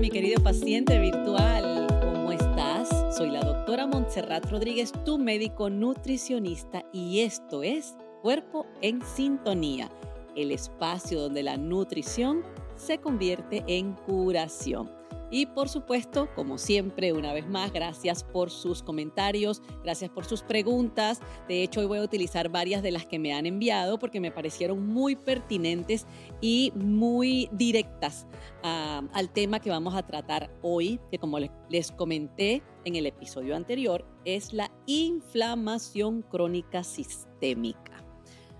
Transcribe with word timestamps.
mi 0.00 0.08
querido 0.08 0.42
paciente 0.42 0.98
virtual. 0.98 1.86
¿Cómo 2.00 2.32
estás? 2.32 2.88
Soy 3.14 3.28
la 3.28 3.42
doctora 3.42 3.86
Montserrat 3.86 4.50
Rodríguez, 4.50 4.92
tu 5.04 5.18
médico 5.18 5.68
nutricionista, 5.68 6.82
y 6.90 7.20
esto 7.20 7.62
es 7.62 7.96
Cuerpo 8.22 8.64
en 8.80 9.02
Sintonía, 9.02 9.90
el 10.36 10.52
espacio 10.52 11.20
donde 11.20 11.42
la 11.42 11.58
nutrición 11.58 12.42
se 12.76 12.96
convierte 12.96 13.62
en 13.66 13.92
curación. 13.92 14.99
Y 15.30 15.46
por 15.46 15.68
supuesto, 15.68 16.28
como 16.34 16.58
siempre, 16.58 17.12
una 17.12 17.32
vez 17.32 17.48
más, 17.48 17.72
gracias 17.72 18.24
por 18.24 18.50
sus 18.50 18.82
comentarios, 18.82 19.62
gracias 19.84 20.10
por 20.10 20.24
sus 20.24 20.42
preguntas. 20.42 21.20
De 21.46 21.62
hecho, 21.62 21.80
hoy 21.80 21.86
voy 21.86 21.98
a 21.98 22.02
utilizar 22.02 22.48
varias 22.48 22.82
de 22.82 22.90
las 22.90 23.06
que 23.06 23.20
me 23.20 23.32
han 23.32 23.46
enviado 23.46 23.98
porque 23.98 24.18
me 24.18 24.32
parecieron 24.32 24.88
muy 24.88 25.14
pertinentes 25.14 26.06
y 26.40 26.72
muy 26.74 27.48
directas 27.52 28.26
uh, 28.64 29.06
al 29.12 29.30
tema 29.32 29.60
que 29.60 29.70
vamos 29.70 29.94
a 29.94 30.04
tratar 30.04 30.50
hoy, 30.62 30.98
que 31.12 31.18
como 31.18 31.38
les 31.38 31.92
comenté 31.92 32.62
en 32.84 32.96
el 32.96 33.06
episodio 33.06 33.54
anterior, 33.54 34.04
es 34.24 34.52
la 34.52 34.70
inflamación 34.86 36.22
crónica 36.22 36.82
sistémica. 36.82 38.04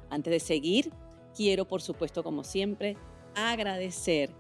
Antes 0.09 0.31
de 0.33 0.41
seguir, 0.41 0.93
quiero, 1.35 1.67
por 1.67 1.83
supuesto, 1.83 2.23
como 2.23 2.45
siempre, 2.45 2.97
agradecer 3.35 4.35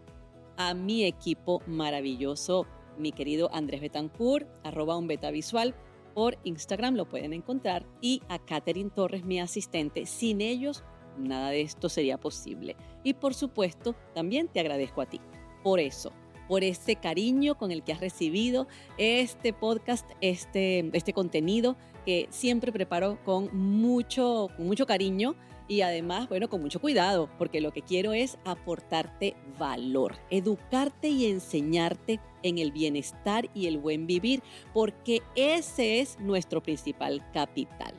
a 0.61 0.75
mi 0.75 1.05
equipo 1.05 1.63
maravilloso, 1.67 2.67
mi 2.99 3.13
querido 3.13 3.49
Andrés 3.55 3.81
Betancourt, 3.81 4.47
arroba 4.63 4.99
un 4.99 5.07
beta 5.07 5.31
visual, 5.31 5.75
por 6.15 6.37
Instagram 6.45 6.97
lo 6.97 7.09
pueden 7.09 7.33
encontrar, 7.33 7.87
y 8.03 8.21
a 8.29 8.39
Catherine 8.39 8.91
Torres, 8.95 9.25
mi 9.25 9.41
asistente. 9.41 10.05
Sin 10.05 10.43
ellos, 10.43 10.85
nada 11.17 11.49
de 11.49 11.63
esto 11.63 11.89
sería 11.89 12.21
posible. 12.21 12.77
Y 13.05 13.15
por 13.15 13.33
supuesto, 13.33 13.95
también 14.13 14.49
te 14.49 14.61
agradezco 14.61 15.01
a 15.01 15.07
ti 15.07 15.19
por 15.63 15.81
eso, 15.81 16.13
por 16.47 16.63
ese 16.63 16.97
cariño 16.97 17.57
con 17.57 17.71
el 17.71 17.83
que 17.83 17.95
has 17.95 18.01
recibido 18.01 18.69
este 18.99 19.55
podcast, 19.55 20.11
este, 20.21 20.91
este 20.93 21.15
contenido 21.15 21.77
que 22.11 22.27
siempre 22.31 22.73
preparo 22.73 23.23
con 23.23 23.57
mucho, 23.57 24.49
con 24.57 24.67
mucho 24.67 24.85
cariño 24.85 25.37
y 25.69 25.83
además, 25.83 26.29
bueno, 26.29 26.51
con 26.51 26.61
mucho 26.61 26.81
cuidado, 26.81 27.31
porque 27.39 27.61
lo 27.61 27.71
que 27.71 27.83
quiero 27.83 28.13
es 28.13 28.37
aportarte 28.45 29.37
valor, 29.61 30.17
educarte 30.29 31.09
y 31.09 31.27
enseñarte 31.27 32.19
en 32.43 32.59
el 32.59 32.73
bienestar 32.73 33.49
y 33.55 33.69
el 33.69 33.79
buen 33.79 34.09
vivir, 34.09 34.43
porque 34.75 35.23
ese 35.37 36.01
es 36.01 36.19
nuestro 36.19 36.61
principal 36.61 37.25
capital. 37.33 37.95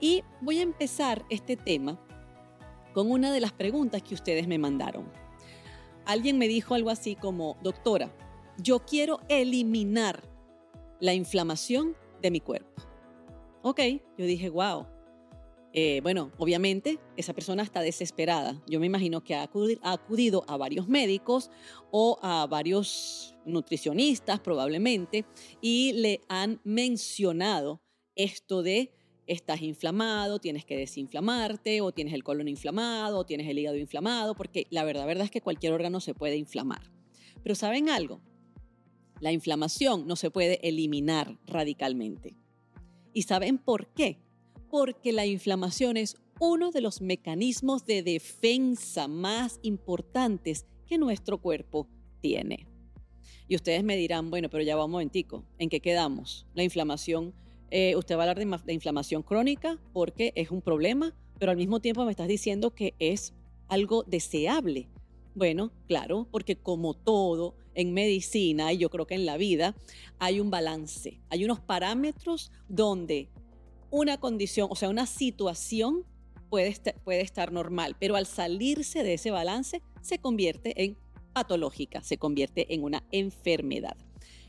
Y 0.00 0.24
voy 0.40 0.60
a 0.60 0.62
empezar 0.62 1.22
este 1.28 1.58
tema 1.58 2.00
con 2.94 3.10
una 3.10 3.30
de 3.30 3.42
las 3.42 3.52
preguntas 3.52 4.02
que 4.02 4.14
ustedes 4.14 4.48
me 4.48 4.56
mandaron. 4.56 5.04
Alguien 6.06 6.38
me 6.38 6.48
dijo 6.48 6.74
algo 6.74 6.88
así 6.88 7.14
como, 7.14 7.58
doctora, 7.62 8.10
yo 8.56 8.86
quiero 8.86 9.20
eliminar 9.28 10.22
la 10.98 11.12
inflamación 11.12 11.94
de 12.22 12.30
mi 12.30 12.40
cuerpo. 12.40 12.93
Ok, 13.66 13.80
yo 14.18 14.26
dije, 14.26 14.50
wow, 14.50 14.86
eh, 15.72 16.00
bueno, 16.02 16.30
obviamente 16.36 17.00
esa 17.16 17.32
persona 17.32 17.62
está 17.62 17.80
desesperada. 17.80 18.62
Yo 18.68 18.78
me 18.78 18.84
imagino 18.84 19.24
que 19.24 19.34
ha, 19.34 19.42
acudido 19.42 20.44
a 20.46 20.58
varios 20.58 20.86
médicos 20.86 21.50
o 21.90 22.18
a 22.20 22.46
varios 22.46 23.34
nutricionistas 23.46 24.38
probablemente 24.40 25.24
y 25.62 25.94
le 25.94 26.20
han 26.28 26.60
mencionado 26.62 27.80
esto 28.16 28.62
de 28.62 28.92
estás 29.26 29.62
inflamado, 29.62 30.40
tienes 30.40 30.66
que 30.66 30.76
desinflamarte 30.76 31.80
o 31.80 31.90
tienes 31.90 32.12
el 32.12 32.22
colon 32.22 32.48
inflamado 32.48 33.20
o 33.20 33.24
tienes 33.24 33.48
el 33.48 33.58
hígado 33.58 33.78
inflamado, 33.78 34.34
porque 34.34 34.66
la 34.68 34.84
verdad, 34.84 35.06
verdad 35.06 35.24
es 35.24 35.30
que 35.30 35.40
cualquier 35.40 35.72
órgano 35.72 36.00
se 36.00 36.12
puede 36.12 36.36
inflamar. 36.36 36.92
Pero 37.42 37.54
¿saben 37.54 37.88
algo? 37.88 38.20
La 39.20 39.32
inflamación 39.32 40.06
no 40.06 40.16
se 40.16 40.30
puede 40.30 40.60
eliminar 40.68 41.38
radicalmente. 41.46 42.43
¿Y 43.14 43.22
saben 43.22 43.56
por 43.56 43.86
qué? 43.94 44.18
porque 44.74 45.12
la 45.12 45.24
inflamación 45.24 45.96
es 45.96 46.16
uno 46.40 46.72
de 46.72 46.80
los 46.80 47.00
mecanismos 47.00 47.86
de 47.86 48.02
defensa 48.02 49.06
más 49.06 49.60
importantes 49.62 50.66
que 50.88 50.98
nuestro 50.98 51.38
cuerpo 51.38 51.86
tiene. 52.20 52.66
Y 53.46 53.54
ustedes 53.54 53.84
me 53.84 53.96
dirán, 53.96 54.30
bueno, 54.30 54.50
pero 54.50 54.64
ya 54.64 54.74
va 54.74 54.86
un 54.86 54.90
momentico, 54.90 55.44
¿en 55.58 55.68
qué 55.68 55.78
quedamos? 55.78 56.44
La 56.54 56.64
inflamación, 56.64 57.34
eh, 57.70 57.94
usted 57.94 58.16
va 58.16 58.24
a 58.24 58.30
hablar 58.30 58.38
de, 58.40 58.64
de 58.64 58.72
inflamación 58.72 59.22
crónica 59.22 59.78
porque 59.92 60.32
es 60.34 60.50
un 60.50 60.60
problema, 60.60 61.14
pero 61.38 61.52
al 61.52 61.56
mismo 61.56 61.78
tiempo 61.78 62.04
me 62.04 62.10
estás 62.10 62.26
diciendo 62.26 62.74
que 62.74 62.94
es 62.98 63.32
algo 63.68 64.02
deseable. 64.02 64.88
Bueno, 65.34 65.72
claro, 65.88 66.28
porque 66.30 66.56
como 66.56 66.94
todo 66.94 67.56
en 67.74 67.92
medicina 67.92 68.72
y 68.72 68.78
yo 68.78 68.88
creo 68.88 69.06
que 69.06 69.16
en 69.16 69.26
la 69.26 69.36
vida 69.36 69.74
hay 70.20 70.38
un 70.38 70.50
balance, 70.50 71.20
hay 71.28 71.44
unos 71.44 71.58
parámetros 71.58 72.52
donde 72.68 73.28
una 73.90 74.18
condición, 74.18 74.68
o 74.70 74.76
sea, 74.76 74.88
una 74.88 75.06
situación 75.06 76.04
puede, 76.50 76.74
puede 77.02 77.20
estar 77.20 77.52
normal, 77.52 77.96
pero 77.98 78.14
al 78.14 78.26
salirse 78.26 79.02
de 79.02 79.14
ese 79.14 79.32
balance 79.32 79.82
se 80.02 80.18
convierte 80.18 80.84
en 80.84 80.96
patológica, 81.32 82.00
se 82.02 82.16
convierte 82.16 82.72
en 82.72 82.84
una 82.84 83.02
enfermedad. 83.10 83.96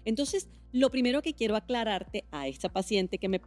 Entonces, 0.03 0.47
lo 0.72 0.91
primero 0.91 1.23
que 1.23 1.34
quiero 1.34 1.56
aclararte 1.56 2.25
a 2.31 2.47
esta 2.47 2.69
paciente 2.69 3.17
que 3.17 3.28
me, 3.28 3.41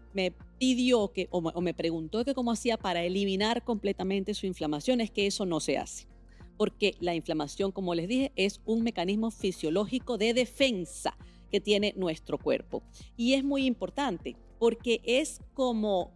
pidió 0.58 1.12
que, 1.12 1.28
o, 1.30 1.38
o 1.38 1.60
me 1.60 1.74
preguntó 1.74 2.24
que 2.24 2.34
cómo 2.34 2.50
hacía 2.50 2.76
para 2.76 3.04
eliminar 3.04 3.62
completamente 3.62 4.34
su 4.34 4.46
inflamación 4.46 5.00
es 5.00 5.12
que 5.12 5.28
eso 5.28 5.46
no 5.46 5.60
se 5.60 5.78
hace. 5.78 6.08
Porque 6.58 6.94
la 7.00 7.14
inflamación, 7.14 7.72
como 7.72 7.94
les 7.94 8.06
dije, 8.06 8.32
es 8.36 8.60
un 8.66 8.82
mecanismo 8.82 9.30
fisiológico 9.30 10.18
de 10.18 10.34
defensa 10.34 11.16
que 11.50 11.60
tiene 11.60 11.94
nuestro 11.96 12.36
cuerpo. 12.36 12.82
Y 13.16 13.32
es 13.32 13.42
muy 13.42 13.64
importante 13.64 14.36
porque 14.58 15.00
es 15.04 15.40
como 15.54 16.12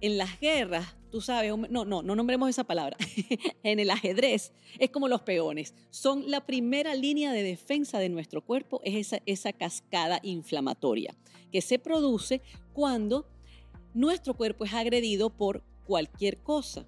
en 0.00 0.18
las 0.18 0.40
guerras, 0.40 0.96
tú 1.10 1.20
sabes, 1.20 1.56
no, 1.56 1.84
no, 1.84 2.02
no 2.02 2.16
nombremos 2.16 2.50
esa 2.50 2.64
palabra, 2.64 2.96
en 3.62 3.78
el 3.78 3.88
ajedrez 3.90 4.52
es 4.80 4.90
como 4.90 5.06
los 5.06 5.22
peones, 5.22 5.74
son 5.90 6.28
la 6.28 6.44
primera 6.44 6.96
línea 6.96 7.32
de 7.32 7.44
defensa 7.44 8.00
de 8.00 8.08
nuestro 8.08 8.44
cuerpo, 8.44 8.80
es 8.82 9.12
esa, 9.12 9.22
esa 9.26 9.52
cascada 9.52 10.18
inflamatoria 10.24 11.14
que 11.52 11.60
se 11.60 11.78
produce 11.78 12.42
cuando 12.72 13.28
nuestro 13.94 14.34
cuerpo 14.34 14.64
es 14.64 14.72
agredido 14.72 15.30
por 15.30 15.62
cualquier 15.86 16.38
cosa. 16.38 16.84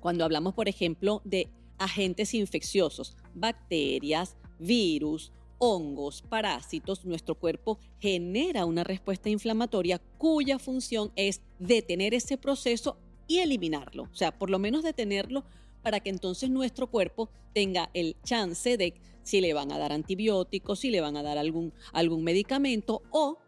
Cuando 0.00 0.24
hablamos, 0.24 0.54
por 0.54 0.68
ejemplo, 0.68 1.20
de 1.24 1.50
agentes 1.82 2.34
infecciosos, 2.34 3.16
bacterias, 3.34 4.36
virus, 4.58 5.32
hongos, 5.58 6.22
parásitos, 6.22 7.04
nuestro 7.04 7.36
cuerpo 7.36 7.78
genera 8.00 8.64
una 8.64 8.82
respuesta 8.82 9.28
inflamatoria 9.28 10.00
cuya 10.18 10.58
función 10.58 11.12
es 11.14 11.40
detener 11.58 12.14
ese 12.14 12.36
proceso 12.36 12.96
y 13.28 13.38
eliminarlo. 13.38 14.08
O 14.12 14.14
sea, 14.14 14.36
por 14.36 14.50
lo 14.50 14.58
menos 14.58 14.82
detenerlo 14.82 15.44
para 15.82 16.00
que 16.00 16.10
entonces 16.10 16.50
nuestro 16.50 16.88
cuerpo 16.88 17.30
tenga 17.52 17.90
el 17.94 18.16
chance 18.24 18.76
de 18.76 18.94
si 19.22 19.40
le 19.40 19.54
van 19.54 19.72
a 19.72 19.78
dar 19.78 19.92
antibióticos, 19.92 20.80
si 20.80 20.90
le 20.90 21.00
van 21.00 21.16
a 21.16 21.22
dar 21.22 21.38
algún, 21.38 21.72
algún 21.92 22.24
medicamento 22.24 23.02
o, 23.10 23.38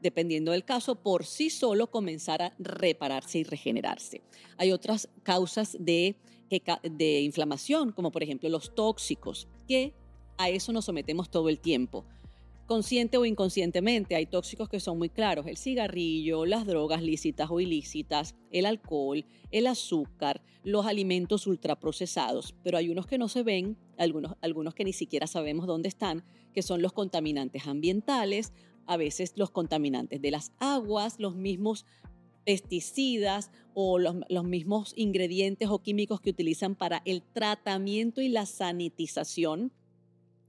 dependiendo 0.00 0.52
del 0.52 0.64
caso, 0.64 0.96
por 0.96 1.24
sí 1.24 1.48
solo 1.48 1.90
comenzar 1.90 2.42
a 2.42 2.54
repararse 2.58 3.38
y 3.38 3.44
regenerarse. 3.44 4.22
Hay 4.56 4.72
otras 4.72 5.08
causas 5.22 5.76
de, 5.78 6.16
de 6.82 7.20
inflamación, 7.20 7.92
como 7.92 8.10
por 8.10 8.22
ejemplo 8.22 8.48
los 8.48 8.74
tóxicos, 8.74 9.48
que 9.66 9.94
a 10.38 10.50
eso 10.50 10.72
nos 10.72 10.86
sometemos 10.86 11.30
todo 11.30 11.48
el 11.48 11.58
tiempo. 11.60 12.04
Consciente 12.66 13.16
o 13.16 13.24
inconscientemente, 13.24 14.14
hay 14.14 14.26
tóxicos 14.26 14.68
que 14.68 14.80
son 14.80 14.96
muy 14.96 15.08
claros, 15.08 15.46
el 15.46 15.56
cigarrillo, 15.56 16.46
las 16.46 16.66
drogas 16.66 17.02
lícitas 17.02 17.50
o 17.50 17.60
ilícitas, 17.60 18.34
el 18.50 18.66
alcohol, 18.66 19.24
el 19.50 19.66
azúcar, 19.66 20.42
los 20.64 20.86
alimentos 20.86 21.46
ultraprocesados, 21.46 22.54
pero 22.62 22.78
hay 22.78 22.88
unos 22.88 23.06
que 23.06 23.18
no 23.18 23.28
se 23.28 23.42
ven, 23.42 23.76
algunos, 23.98 24.36
algunos 24.40 24.74
que 24.74 24.84
ni 24.84 24.92
siquiera 24.92 25.26
sabemos 25.26 25.66
dónde 25.66 25.88
están, 25.88 26.24
que 26.54 26.62
son 26.62 26.82
los 26.82 26.92
contaminantes 26.92 27.66
ambientales, 27.66 28.52
a 28.86 28.96
veces 28.96 29.32
los 29.36 29.50
contaminantes 29.50 30.20
de 30.22 30.30
las 30.30 30.52
aguas, 30.58 31.18
los 31.18 31.34
mismos 31.34 31.84
pesticidas 32.44 33.50
o 33.74 33.98
los, 33.98 34.16
los, 34.28 34.44
mismos 34.44 34.92
ingredientes 34.96 35.68
o 35.68 35.80
químicos 35.80 36.20
que 36.20 36.30
utilizan 36.30 36.74
para 36.74 37.02
el 37.04 37.22
tratamiento 37.22 38.20
y 38.20 38.28
la 38.28 38.46
sanitización 38.46 39.72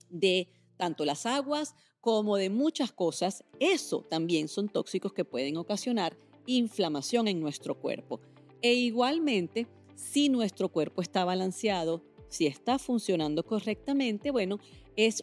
de 0.09 0.47
tanto 0.77 1.05
las 1.05 1.25
aguas 1.25 1.75
como 2.01 2.35
de 2.35 2.49
muchas 2.49 2.91
cosas, 2.91 3.43
eso 3.59 4.01
también 4.01 4.47
son 4.49 4.67
tóxicos 4.67 5.13
que 5.13 5.23
pueden 5.23 5.55
ocasionar 5.57 6.17
inflamación 6.45 7.27
en 7.27 7.39
nuestro 7.39 7.79
cuerpo. 7.79 8.19
E 8.61 8.73
igualmente, 8.73 9.67
si 9.95 10.29
nuestro 10.29 10.69
cuerpo 10.69 11.01
está 11.01 11.23
balanceado, 11.23 12.03
si 12.27 12.47
está 12.47 12.79
funcionando 12.79 13.45
correctamente, 13.45 14.31
bueno, 14.31 14.59
es 14.95 15.21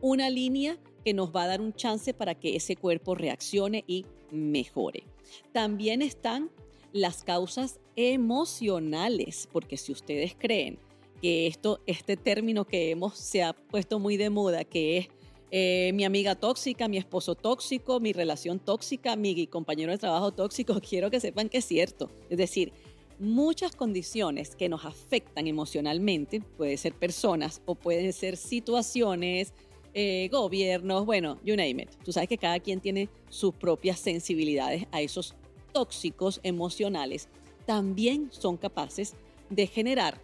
una 0.00 0.30
línea 0.30 0.78
que 1.04 1.14
nos 1.14 1.34
va 1.34 1.44
a 1.44 1.46
dar 1.46 1.60
un 1.60 1.72
chance 1.72 2.12
para 2.12 2.34
que 2.34 2.56
ese 2.56 2.76
cuerpo 2.76 3.14
reaccione 3.14 3.84
y 3.86 4.04
mejore. 4.32 5.04
También 5.52 6.02
están 6.02 6.50
las 6.96 7.22
causas 7.22 7.80
emocionales, 7.94 9.48
porque 9.52 9.76
si 9.76 9.92
ustedes 9.92 10.34
creen 10.38 10.78
que 11.20 11.46
esto, 11.46 11.80
este 11.86 12.16
término 12.16 12.64
que 12.64 12.90
hemos, 12.90 13.16
se 13.16 13.42
ha 13.42 13.52
puesto 13.52 13.98
muy 13.98 14.16
de 14.16 14.30
moda, 14.30 14.64
que 14.64 14.98
es 14.98 15.08
eh, 15.50 15.92
mi 15.94 16.04
amiga 16.04 16.34
tóxica, 16.34 16.88
mi 16.88 16.98
esposo 16.98 17.34
tóxico, 17.34 18.00
mi 18.00 18.12
relación 18.12 18.58
tóxica, 18.58 19.16
mi 19.16 19.46
compañero 19.46 19.92
de 19.92 19.98
trabajo 19.98 20.32
tóxico. 20.32 20.80
Quiero 20.88 21.10
que 21.10 21.20
sepan 21.20 21.48
que 21.48 21.58
es 21.58 21.64
cierto. 21.64 22.10
Es 22.28 22.38
decir, 22.38 22.72
muchas 23.18 23.74
condiciones 23.74 24.56
que 24.56 24.68
nos 24.68 24.84
afectan 24.84 25.46
emocionalmente, 25.46 26.40
puede 26.56 26.76
ser 26.76 26.94
personas 26.94 27.62
o 27.64 27.74
pueden 27.74 28.12
ser 28.12 28.36
situaciones, 28.36 29.52
eh, 29.94 30.28
gobiernos, 30.30 31.06
bueno, 31.06 31.38
you 31.42 31.56
name 31.56 31.84
it. 31.84 31.90
Tú 32.04 32.12
sabes 32.12 32.28
que 32.28 32.36
cada 32.36 32.60
quien 32.60 32.80
tiene 32.80 33.08
sus 33.30 33.54
propias 33.54 33.98
sensibilidades 33.98 34.86
a 34.92 35.00
esos 35.00 35.34
tóxicos 35.76 36.40
emocionales. 36.42 37.28
También 37.66 38.30
son 38.32 38.56
capaces 38.56 39.12
de 39.50 39.66
generar 39.66 40.18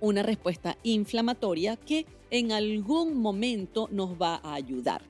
una 0.00 0.22
respuesta 0.22 0.78
inflamatoria 0.82 1.76
que 1.76 2.06
en 2.30 2.50
algún 2.50 3.18
momento 3.18 3.90
nos 3.92 4.12
va 4.12 4.36
a 4.36 4.54
ayudar. 4.54 5.02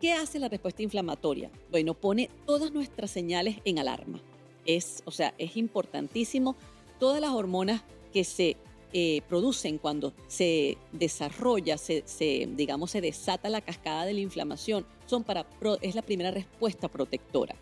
¿Qué 0.00 0.12
hace 0.12 0.38
la 0.38 0.48
respuesta 0.48 0.84
inflamatoria? 0.84 1.50
Bueno, 1.72 1.94
pone 1.94 2.30
todas 2.46 2.70
nuestras 2.70 3.10
señales 3.10 3.56
en 3.64 3.80
alarma. 3.80 4.20
Es, 4.66 5.02
o 5.04 5.10
sea, 5.10 5.34
es 5.36 5.56
importantísimo 5.56 6.54
todas 7.00 7.20
las 7.20 7.32
hormonas 7.32 7.82
que 8.12 8.22
se 8.22 8.56
eh, 8.92 9.22
producen 9.28 9.78
cuando 9.78 10.12
se 10.28 10.78
desarrolla, 10.92 11.76
se, 11.76 12.04
digamos, 12.54 12.92
se 12.92 13.00
desata 13.00 13.50
la 13.50 13.62
cascada 13.62 14.04
de 14.04 14.14
la 14.14 14.20
inflamación, 14.20 14.86
son 15.06 15.24
para, 15.24 15.44
es 15.80 15.96
la 15.96 16.02
primera 16.02 16.30
respuesta 16.30 16.86
protectora. 16.86 17.56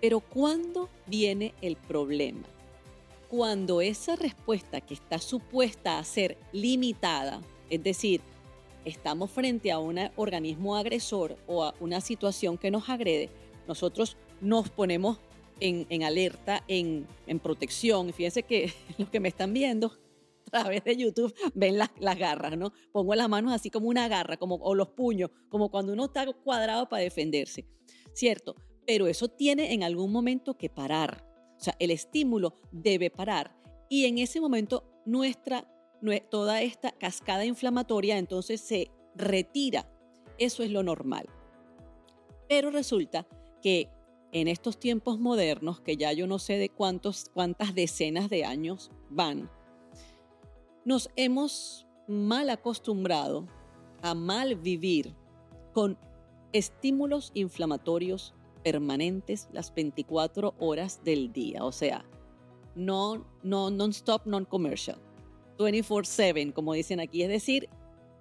Pero 0.00 0.20
¿cuándo 0.20 0.88
viene 1.06 1.54
el 1.60 1.76
problema? 1.76 2.46
Cuando 3.28 3.80
esa 3.80 4.16
respuesta 4.16 4.80
que 4.80 4.94
está 4.94 5.18
supuesta 5.18 5.98
a 5.98 6.04
ser 6.04 6.36
limitada, 6.52 7.40
es 7.68 7.82
decir, 7.82 8.22
estamos 8.84 9.30
frente 9.30 9.70
a 9.70 9.78
un 9.78 9.98
organismo 10.16 10.76
agresor 10.76 11.36
o 11.46 11.64
a 11.64 11.74
una 11.80 12.00
situación 12.00 12.58
que 12.58 12.70
nos 12.70 12.88
agrede, 12.88 13.28
nosotros 13.68 14.16
nos 14.40 14.70
ponemos 14.70 15.18
en, 15.60 16.02
alerta, 16.02 16.64
en, 16.66 17.06
protección. 17.42 18.12
Fíjense 18.12 18.42
que 18.42 18.72
los 18.98 19.10
que 19.10 19.20
me 19.20 19.28
están 19.28 19.52
viendo 19.52 19.92
a 20.46 20.62
través 20.62 20.82
de 20.82 20.96
YouTube 20.96 21.34
ven 21.54 21.78
las, 21.78 21.90
garras, 22.18 22.56
¿no? 22.56 22.72
Pongo 22.90 23.14
las 23.14 23.28
manos 23.28 23.52
así 23.52 23.70
como 23.70 23.88
una 23.88 24.08
garra, 24.08 24.38
como, 24.38 24.56
o 24.56 24.74
los 24.74 24.88
puños, 24.88 25.30
como 25.48 25.70
cuando 25.70 25.92
uno 25.92 26.06
está 26.06 26.26
cuadrado 26.32 26.88
para 26.88 27.04
defenderse, 27.04 27.66
¿cierto? 28.14 28.56
Pero 28.86 29.06
eso 29.06 29.28
tiene 29.28 29.72
en 29.72 29.82
algún 29.82 30.12
momento 30.12 30.56
que 30.56 30.70
parar. 30.70 31.24
O 31.58 31.62
sea, 31.62 31.76
el 31.78 31.90
estímulo 31.90 32.54
debe 32.72 33.10
parar. 33.10 33.54
Y 33.88 34.06
en 34.06 34.18
ese 34.18 34.40
momento 34.40 35.02
nuestra, 35.04 35.68
toda 36.30 36.62
esta 36.62 36.92
cascada 36.92 37.44
inflamatoria 37.44 38.18
entonces 38.18 38.60
se 38.60 38.90
retira. 39.14 39.90
Eso 40.38 40.62
es 40.62 40.70
lo 40.70 40.82
normal. 40.82 41.28
Pero 42.48 42.70
resulta 42.70 43.26
que 43.62 43.90
en 44.32 44.48
estos 44.48 44.78
tiempos 44.78 45.18
modernos, 45.18 45.80
que 45.80 45.96
ya 45.96 46.12
yo 46.12 46.26
no 46.26 46.38
sé 46.38 46.56
de 46.56 46.68
cuántos, 46.68 47.26
cuántas 47.34 47.74
decenas 47.74 48.30
de 48.30 48.44
años 48.44 48.90
van, 49.10 49.50
nos 50.84 51.10
hemos 51.16 51.86
mal 52.08 52.50
acostumbrado 52.50 53.46
a 54.02 54.14
mal 54.14 54.56
vivir 54.56 55.14
con 55.72 55.98
estímulos 56.52 57.30
inflamatorios 57.34 58.34
permanentes 58.62 59.48
las 59.52 59.74
24 59.74 60.54
horas 60.58 61.02
del 61.04 61.32
día, 61.32 61.64
o 61.64 61.72
sea, 61.72 62.04
no, 62.74 63.26
no, 63.42 63.70
non-stop, 63.70 64.26
non-commercial, 64.26 64.98
24/7, 65.58 66.52
como 66.52 66.72
dicen 66.72 67.00
aquí, 67.00 67.22
es 67.22 67.28
decir, 67.28 67.68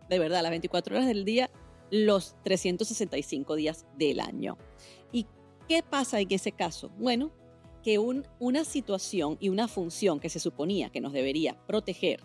de 0.10 0.20
verdad, 0.20 0.42
las 0.42 0.52
24 0.52 0.96
horas 0.96 1.08
del 1.08 1.24
día, 1.26 1.50
los 1.92 2.36
365 2.44 3.56
días 3.56 3.86
del 3.98 4.20
año. 4.20 4.58
¿Y 5.12 5.28
¿Qué 5.70 5.84
pasa 5.84 6.20
en 6.20 6.32
ese 6.32 6.52
caso? 6.52 6.90
Bueno, 6.98 7.32
que 7.84 8.00
una 8.00 8.64
situación 8.66 9.38
y 9.40 9.50
una 9.50 9.68
función 9.68 10.20
que 10.20 10.30
se 10.30 10.40
suponía 10.40 10.90
que 10.90 11.00
nos 11.00 11.14
debería 11.14 11.64
proteger, 11.68 12.24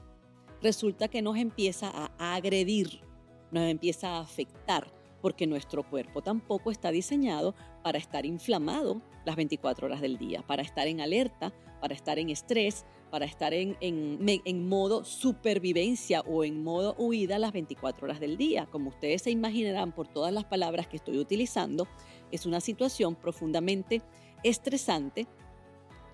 resulta 0.62 1.08
que 1.08 1.20
nos 1.20 1.36
empieza 1.36 1.90
a 1.92 2.34
agredir, 2.34 3.02
nos 3.50 3.64
empieza 3.64 4.16
a 4.16 4.20
afectar, 4.20 4.90
porque 5.24 5.46
nuestro 5.46 5.88
cuerpo 5.88 6.20
tampoco 6.20 6.70
está 6.70 6.90
diseñado 6.90 7.54
para 7.82 7.96
estar 7.96 8.26
inflamado 8.26 9.00
las 9.24 9.36
24 9.36 9.86
horas 9.86 10.02
del 10.02 10.18
día, 10.18 10.42
para 10.46 10.60
estar 10.60 10.86
en 10.86 11.00
alerta, 11.00 11.50
para 11.80 11.94
estar 11.94 12.18
en 12.18 12.28
estrés, 12.28 12.84
para 13.10 13.24
estar 13.24 13.54
en, 13.54 13.74
en, 13.80 14.68
modo 14.68 15.02
supervivencia 15.02 16.20
o 16.20 16.44
en 16.44 16.62
modo 16.62 16.94
huida 16.98 17.38
las 17.38 17.52
24 17.52 18.04
horas 18.04 18.20
del 18.20 18.36
día. 18.36 18.66
Como 18.66 18.90
ustedes 18.90 19.22
se 19.22 19.30
imaginarán 19.30 19.92
por 19.92 20.08
todas 20.08 20.30
las 20.30 20.44
palabras 20.44 20.88
que 20.88 20.98
estoy 20.98 21.16
utilizando, 21.16 21.88
es 22.30 22.44
una 22.44 22.60
situación 22.60 23.14
profundamente 23.14 24.02
estresante 24.42 25.26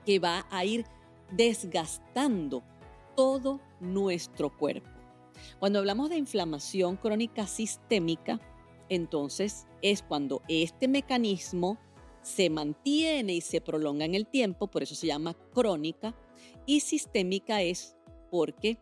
que 0.07 0.21
va 0.21 0.47
a 0.53 0.65
ir 0.65 0.87
desgastando 1.33 2.62
todo 3.17 3.59
nuestro 3.81 4.57
cuerpo. 4.57 4.89
Cuando 5.59 5.81
hablamos 5.81 6.11
de 6.11 6.17
inflamación 6.17 6.97
crónica 6.97 7.49
sistémica, 7.49 8.39
entonces 8.91 9.67
es 9.81 10.03
cuando 10.03 10.43
este 10.49 10.89
mecanismo 10.89 11.79
se 12.23 12.51
mantiene 12.51 13.35
y 13.35 13.41
se 13.41 13.63
prolonga 13.63 14.05
en 14.05 14.15
el 14.15 14.27
tiempo, 14.27 14.67
por 14.67 14.83
eso 14.83 14.95
se 14.95 15.07
llama 15.07 15.35
crónica, 15.55 16.15
y 16.67 16.81
sistémica 16.81 17.63
es 17.63 17.97
porque 18.31 18.79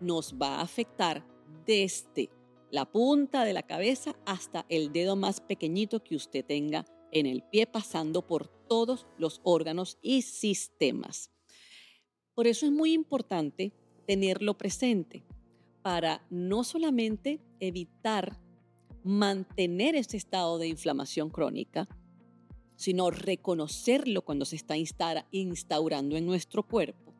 nos 0.00 0.34
va 0.40 0.56
a 0.56 0.62
afectar 0.62 1.26
desde 1.66 2.30
la 2.70 2.90
punta 2.90 3.44
de 3.44 3.52
la 3.52 3.62
cabeza 3.62 4.16
hasta 4.24 4.64
el 4.68 4.92
dedo 4.92 5.16
más 5.16 5.40
pequeñito 5.40 6.02
que 6.02 6.16
usted 6.16 6.44
tenga 6.44 6.84
en 7.12 7.26
el 7.26 7.42
pie, 7.42 7.66
pasando 7.66 8.26
por 8.26 8.48
todos 8.68 9.06
los 9.18 9.40
órganos 9.42 9.98
y 10.02 10.22
sistemas. 10.22 11.30
Por 12.34 12.46
eso 12.46 12.66
es 12.66 12.72
muy 12.72 12.92
importante 12.92 13.72
tenerlo 14.06 14.56
presente 14.56 15.24
para 15.82 16.26
no 16.30 16.64
solamente 16.64 17.40
evitar 17.60 18.38
mantener 19.04 19.94
ese 19.94 20.16
estado 20.16 20.58
de 20.58 20.68
inflamación 20.68 21.30
crónica, 21.30 21.88
sino 22.76 23.10
reconocerlo 23.10 24.22
cuando 24.22 24.44
se 24.44 24.56
está 24.56 24.76
instaurando 24.76 26.16
en 26.16 26.26
nuestro 26.26 26.62
cuerpo. 26.62 27.14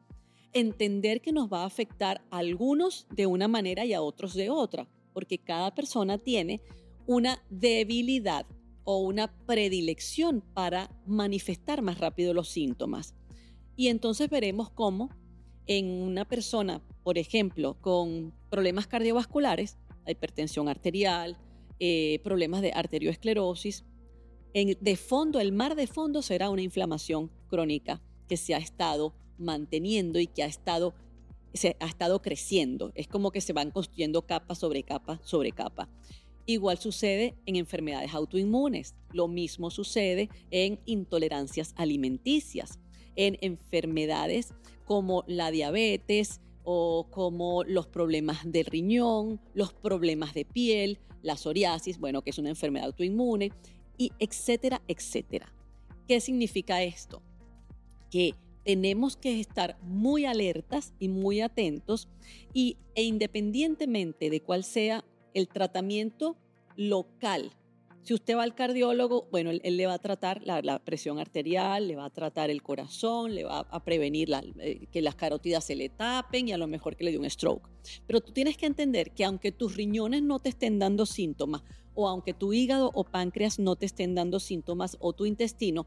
Entender 0.53 1.21
que 1.21 1.33
nos 1.33 1.53
va 1.53 1.63
a 1.63 1.67
afectar 1.67 2.25
a 2.31 2.39
algunos 2.39 3.07
de 3.11 3.27
una 3.27 3.49
manera 3.49 3.85
y 3.85 3.93
a 3.93 4.03
otros 4.03 4.35
de 4.35 4.51
otra 4.51 4.89
porque 5.13 5.39
cada 5.39 5.75
persona 5.75 6.19
tiene 6.19 6.61
una 7.07 7.43
debilidad 7.51 8.47
o 8.85 8.99
una 8.99 9.27
predilección 9.47 10.43
para 10.55 10.91
manifestar 11.07 11.83
más 11.83 11.99
rápido 11.99 12.33
los 12.35 12.51
síntomas. 12.51 13.17
Y 13.75 13.89
entonces 13.89 14.31
veremos 14.31 14.71
cómo 14.71 15.11
en 15.67 15.87
una 15.87 16.25
persona, 16.25 16.81
por 17.03 17.19
ejemplo, 17.19 17.81
con 17.81 18.33
problemas 18.49 18.87
cardiovasculares, 18.87 19.77
hipertensión 20.07 20.69
arterial, 20.69 21.37
eh, 21.81 22.21
problemas 22.23 22.63
de 22.63 22.73
arterioesclerosis, 22.73 23.85
en, 24.55 24.77
de 24.81 24.97
fondo, 24.97 25.41
el 25.41 25.53
mar 25.53 25.77
de 25.77 25.87
fondo 25.87 26.23
será 26.23 26.51
una 26.51 26.63
inflamación 26.63 27.31
crónica 27.49 28.03
que 28.29 28.37
se 28.37 28.55
ha 28.55 28.59
estado 28.59 29.15
manteniendo 29.39 30.19
y 30.19 30.27
que 30.27 30.43
ha 30.43 30.47
estado 30.47 30.95
se 31.55 31.77
ha 31.81 31.87
estado 31.87 32.21
creciendo. 32.21 32.93
Es 32.95 33.09
como 33.09 33.31
que 33.31 33.41
se 33.41 33.53
van 33.53 33.71
construyendo 33.71 34.27
capa 34.27 34.55
sobre 34.55 34.83
capa 34.83 35.21
sobre 35.25 35.53
capa. 35.53 35.89
Igual 36.47 36.79
sucede 36.79 37.35
en 37.47 37.57
enfermedades 37.57 38.15
autoinmunes. 38.15 38.95
Lo 39.13 39.29
mismo 39.29 39.71
sucede 39.71 40.31
en 40.51 40.81
intolerancias 40.87 41.75
alimenticias, 41.77 42.79
en 43.17 43.37
enfermedades 43.41 44.55
como 44.85 45.25
la 45.27 45.51
diabetes 45.51 46.41
o 46.71 47.07
como 47.11 47.65
los 47.65 47.87
problemas 47.87 48.41
del 48.45 48.67
riñón, 48.67 49.41
los 49.55 49.73
problemas 49.73 50.35
de 50.35 50.45
piel, 50.45 50.99
la 51.23 51.39
psoriasis, 51.39 51.99
bueno, 51.99 52.21
que 52.21 52.29
es 52.29 52.37
una 52.37 52.51
enfermedad 52.51 52.89
autoinmune, 52.89 53.53
y 53.97 54.13
etcétera, 54.19 54.83
etcétera. 54.87 55.51
¿Qué 56.07 56.21
significa 56.21 56.83
esto? 56.83 57.23
Que 58.11 58.35
tenemos 58.65 59.17
que 59.17 59.41
estar 59.41 59.79
muy 59.81 60.27
alertas 60.27 60.93
y 60.99 61.09
muy 61.09 61.41
atentos 61.41 62.07
y, 62.53 62.77
e 62.95 63.03
independientemente 63.03 64.29
de 64.29 64.43
cuál 64.43 64.63
sea 64.63 65.07
el 65.33 65.49
tratamiento 65.49 66.37
local. 66.77 67.53
Si 68.09 68.15
usted 68.15 68.39
va 68.39 68.43
al 68.43 68.55
cardiólogo, 68.55 69.29
bueno, 69.31 69.51
él, 69.51 69.77
le 69.77 69.87
va 69.87 69.93
a 69.93 69.99
tratar 69.99 70.41
la, 70.43 70.79
presión 70.79 71.19
arterial, 71.19 71.89
le 71.89 71.95
va 71.95 72.07
a 72.07 72.11
tratar 72.11 72.49
el 72.49 72.63
corazón, 72.63 73.35
le 73.35 73.45
va 73.45 73.59
a 73.59 73.85
prevenir 73.85 74.31
eh, 74.61 74.87
que 74.91 75.03
las 75.03 75.15
carótidas 75.15 75.65
se 75.65 75.77
le 75.77 75.91
tapen 75.91 76.49
y 76.49 76.53
a 76.53 76.57
lo 76.57 76.67
mejor 76.67 76.97
que 76.97 77.05
le 77.05 77.13
dé 77.13 77.19
un 77.19 77.29
stroke. 77.29 77.69
Pero 78.07 78.23
tú 78.23 78.33
tienes 78.33 78.57
que 78.57 78.65
entender 78.65 79.11
que 79.11 79.27
aunque 79.27 79.53
tus 79.53 79.77
riñones 79.77 80.23
no 80.23 80.39
te 80.39 80.49
estén 80.49 80.79
dando 80.79 81.05
síntomas, 81.05 81.65
o 81.93 82.09
aunque 82.09 82.33
tu 82.33 82.55
hígado 82.55 82.91
o 82.95 83.05
páncreas 83.05 83.59
no 83.59 83.77
te 83.77 83.85
estén 83.85 84.15
dando 84.15 84.41
síntomas, 84.41 84.97
o 85.01 85.13
tu 85.13 85.27
intestino, 85.27 85.87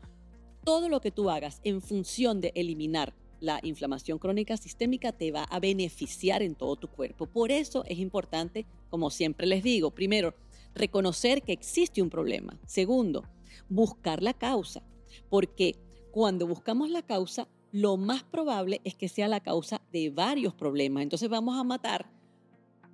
todo 0.64 0.90
lo 0.90 1.02
que 1.02 1.10
tú 1.10 1.28
hagas 1.32 1.60
en 1.64 1.82
función 1.82 2.40
de 2.40 2.52
eliminar 2.54 3.16
la 3.40 3.60
inflamación 3.64 4.20
crónica 4.20 4.58
sistémica 4.58 5.12
te 5.12 5.32
va 5.32 5.46
a 5.46 5.60
beneficiar 5.60 6.44
en 6.44 6.54
todo 6.54 6.76
tu 6.76 6.88
cuerpo. 6.88 7.26
Por 7.26 7.52
eso 7.52 7.84
es 7.88 7.98
importante, 7.98 8.68
como 8.92 9.10
siempre 9.10 9.48
les 9.48 9.64
digo, 9.64 9.90
primero, 9.90 10.36
reconocer 10.76 11.42
que 11.44 11.54
existe 11.54 12.02
un 12.02 12.10
problema. 12.10 12.58
Segundo, 12.66 13.24
buscar 13.70 14.22
la 14.22 14.34
causa, 14.34 14.84
porque 15.30 15.78
cuando 16.12 16.48
buscamos 16.48 16.90
la 16.90 17.02
causa, 17.02 17.48
lo 17.72 17.98
más 17.98 18.24
probable 18.24 18.82
es 18.84 18.96
que 18.96 19.08
sea 19.08 19.28
la 19.28 19.40
causa 19.40 19.82
de 19.92 20.10
varios 20.10 20.54
problemas. 20.54 21.04
Entonces 21.04 21.30
vamos 21.30 21.58
a 21.58 21.64
matar 21.64 22.12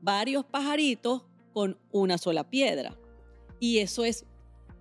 varios 0.02 0.46
pajaritos 0.46 1.24
con 1.54 1.78
una 1.92 2.18
sola 2.18 2.50
piedra. 2.50 2.96
Y 3.60 3.80
eso 3.80 4.06
es 4.06 4.26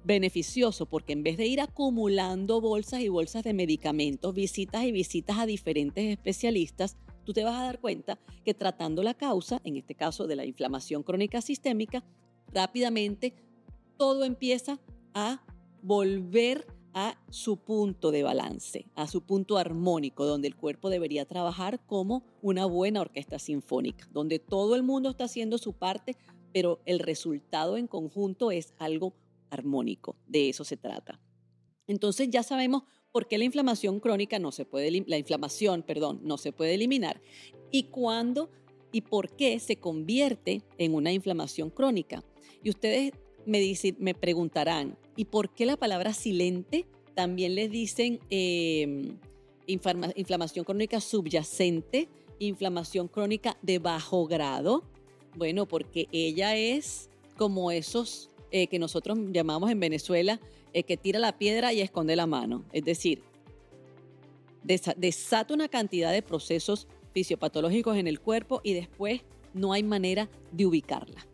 beneficioso 0.05 0.87
porque 0.87 1.15
en 1.15 1.23
vez 1.23 1.37
de 1.37 1.47
ir 1.47 1.61
acumulando 1.61 2.61
bolsas 2.61 3.01
y 3.01 3.09
bolsas 3.09 3.43
de 3.43 3.55
medicamentos, 3.55 4.35
visitas 4.35 4.85
y 4.85 4.93
visitas 4.93 5.39
a 5.39 5.47
diferentes 5.47 6.05
especialistas, 6.05 6.97
tú 7.25 7.33
te 7.33 7.43
vas 7.43 7.57
a 7.57 7.65
dar 7.65 7.81
cuenta 7.81 8.19
que 8.45 8.55
tratando 8.55 9.03
la 9.03 9.15
causa, 9.15 9.61
en 9.65 9.77
este 9.77 9.95
caso 9.95 10.27
de 10.27 10.37
la 10.37 10.45
inflamación 10.45 11.03
crónica 11.03 11.41
sistémica, 11.41 12.05
rápidamente 12.53 13.35
todo 13.97 14.25
empieza 14.25 14.79
a 15.15 15.43
volver 15.83 16.67
a 16.93 17.19
su 17.29 17.59
punto 17.59 18.11
de 18.11 18.23
balance, 18.23 18.87
a 18.95 19.07
su 19.07 19.21
punto 19.21 19.59
armónico, 19.59 20.25
donde 20.25 20.49
el 20.49 20.57
cuerpo 20.57 20.89
debería 20.89 21.27
trabajar 21.27 21.85
como 21.85 22.25
una 22.41 22.65
buena 22.65 23.03
orquesta 23.03 23.39
sinfónica, 23.39 24.09
donde 24.13 24.39
todo 24.39 24.75
el 24.75 24.83
mundo 24.83 25.11
está 25.11 25.25
haciendo 25.25 25.59
su 25.59 25.75
parte, 25.75 26.17
pero 26.55 26.81
el 26.87 27.01
resultado 27.01 27.77
en 27.77 27.87
conjunto 27.87 28.51
es 28.51 28.73
algo 28.79 29.15
armónico. 29.51 30.17
De 30.27 30.49
eso 30.49 30.65
se 30.65 30.79
trata. 30.79 31.21
Entonces 31.87 32.31
ya 32.31 32.43
sabemos 32.43 32.85
por 33.13 33.29
qué 33.29 33.37
la 33.39 33.45
inflamación 33.45 34.01
crónica 34.01 34.39
no 34.39 34.51
se 34.51 34.65
puede, 34.65 35.05
la 35.07 35.19
inflamación, 35.19 35.83
perdón, 35.83 36.21
no 36.23 36.39
se 36.39 36.53
puede 36.53 36.75
eliminar 36.75 37.21
y 37.71 37.85
cuándo 37.85 38.51
y 38.93 39.03
por 39.03 39.31
qué 39.31 39.59
se 39.59 39.77
convierte 39.77 40.63
en 40.79 40.95
una 40.95 41.13
inflamación 41.13 41.71
crónica. 41.71 42.23
Y 42.63 42.71
ustedes 42.71 43.13
me, 43.45 43.75
me 43.99 44.15
preguntarán, 44.15 44.97
¿y 45.17 45.27
por 45.27 45.51
qué 45.51 45.67
la 45.67 45.77
palabra 45.77 46.13
silente 46.13 46.87
también 47.15 47.55
les 47.55 47.71
dicen 47.71 48.21
em, 48.31 49.19
inflamación 49.67 50.65
crónica 50.65 51.01
subyacente, 51.01 52.09
inflamación 52.39 53.09
crónica 53.09 53.57
de 53.63 53.79
bajo 53.79 54.27
grado? 54.27 54.85
Bueno, 55.37 55.67
porque 55.67 56.09
ella 56.13 56.57
es 56.57 57.11
como 57.37 57.71
esos 57.71 58.31
eh, 58.51 58.69
que 58.69 58.79
nosotros 58.79 59.19
llamamos 59.33 59.71
en 59.71 59.81
Venezuela 59.81 60.41
eh, 60.73 60.83
que 60.83 60.97
tira 60.97 61.19
la 61.19 61.37
piedra 61.37 61.73
y 61.73 61.81
esconde 61.81 62.17
la 62.17 62.27
mano. 62.27 62.65
Es 62.73 62.85
decir, 62.85 63.23
desata 64.63 65.55
una 65.55 65.69
cantidad 65.69 66.13
de 66.13 66.23
procesos 66.23 66.89
fisiopatológicos 67.17 67.97
en 67.97 68.09
el 68.09 68.21
cuerpo 68.21 68.61
y 68.63 68.75
después 68.75 69.23
no 69.55 69.73
hay 69.73 69.83
manera 69.83 70.29
de 70.53 70.67
ubicarla. 70.67 71.27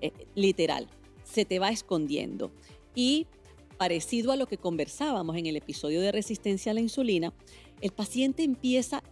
Eh, 0.00 0.12
literal 0.34 0.88
se 1.24 1.44
te 1.44 1.58
va 1.58 1.68
escondiendo. 1.68 2.50
Y 2.94 3.26
parecido 3.76 4.32
a 4.32 4.36
lo 4.36 4.46
que 4.46 4.56
conversábamos 4.56 5.36
en 5.36 5.44
el 5.44 5.56
episodio 5.56 6.00
de 6.00 6.10
resistencia 6.10 6.72
a 6.72 6.74
la 6.74 6.80
insulina, 6.80 7.34
el 7.82 7.90
paciente 7.90 8.44
empieza 8.44 9.02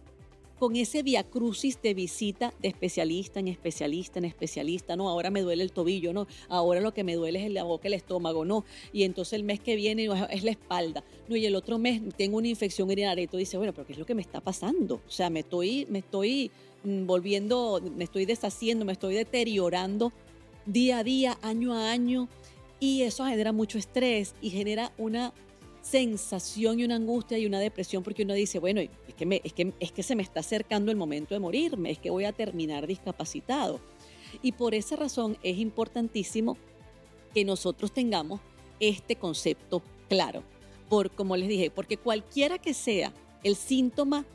con 0.59 0.75
ese 0.75 1.01
viacrucis 1.03 1.81
de 1.81 1.93
visita 1.93 2.53
de 2.61 2.67
especialista 2.67 3.39
en 3.39 3.47
especialista 3.47 4.19
en 4.19 4.25
especialista, 4.25 4.95
no, 4.95 5.09
ahora 5.09 5.31
me 5.31 5.41
duele 5.41 5.63
el 5.63 5.71
tobillo, 5.71 6.13
no, 6.13 6.27
ahora 6.49 6.81
lo 6.81 6.93
que 6.93 7.03
me 7.03 7.15
duele 7.15 7.45
es 7.45 7.51
la 7.51 7.63
boca, 7.63 7.87
el 7.87 7.93
estómago, 7.93 8.43
no, 8.45 8.65
y 8.91 9.03
entonces 9.03 9.33
el 9.33 9.43
mes 9.43 9.59
que 9.59 9.75
viene 9.75 10.09
es 10.29 10.43
la 10.43 10.51
espalda, 10.51 11.03
no, 11.27 11.35
y 11.35 11.45
el 11.45 11.55
otro 11.55 11.79
mes 11.79 12.01
tengo 12.17 12.37
una 12.37 12.49
infección 12.49 12.89
urinaria 12.89 13.23
y 13.23 13.27
tú 13.27 13.37
dices, 13.37 13.57
bueno, 13.57 13.73
pero 13.73 13.87
¿qué 13.87 13.93
es 13.93 13.99
lo 13.99 14.05
que 14.05 14.15
me 14.15 14.21
está 14.21 14.41
pasando? 14.41 14.95
O 15.07 15.11
sea, 15.11 15.29
me 15.29 15.39
estoy, 15.39 15.87
me 15.89 15.99
estoy 15.99 16.51
mm, 16.83 17.05
volviendo, 17.05 17.81
me 17.95 18.03
estoy 18.03 18.25
deshaciendo, 18.25 18.83
me 18.83 18.93
estoy 18.93 19.15
deteriorando 19.15 20.11
día 20.65 20.99
a 20.99 21.03
día, 21.03 21.37
año 21.41 21.73
a 21.73 21.91
año, 21.91 22.27
y 22.79 23.03
eso 23.03 23.25
genera 23.25 23.51
mucho 23.51 23.77
estrés 23.77 24.35
y 24.41 24.49
genera 24.49 24.91
una 24.97 25.33
sensación 25.81 26.79
y 26.79 26.83
una 26.83 26.95
angustia 26.95 27.37
y 27.37 27.45
una 27.45 27.59
depresión 27.59 28.03
porque 28.03 28.23
uno 28.23 28.33
dice, 28.33 28.59
bueno, 28.59 28.81
es 28.81 28.89
que, 29.15 29.41
es, 29.43 29.53
que, 29.53 29.73
es 29.79 29.91
que 29.91 30.03
se 30.03 30.15
me 30.15 30.23
está 30.23 30.41
acercando 30.41 30.91
el 30.91 30.97
momento 30.97 31.33
de 31.33 31.39
morirme, 31.39 31.91
es 31.91 31.99
que 31.99 32.09
voy 32.09 32.25
a 32.25 32.33
terminar 32.33 32.87
discapacitado. 32.87 33.79
Y 34.41 34.51
por 34.53 34.75
esa 34.75 34.95
razón 34.95 35.37
es 35.43 35.57
importantísimo 35.57 36.57
que 37.33 37.45
nosotros 37.45 37.91
tengamos 37.91 38.41
este 38.79 39.15
concepto 39.15 39.81
claro. 40.07 40.43
Por, 40.89 41.11
como 41.11 41.37
les 41.37 41.47
dije, 41.47 41.69
porque 41.69 41.97
cualquiera 41.97 42.57
que 42.57 42.73
sea 42.73 43.13
el 43.43 43.55
síntoma 43.55 44.25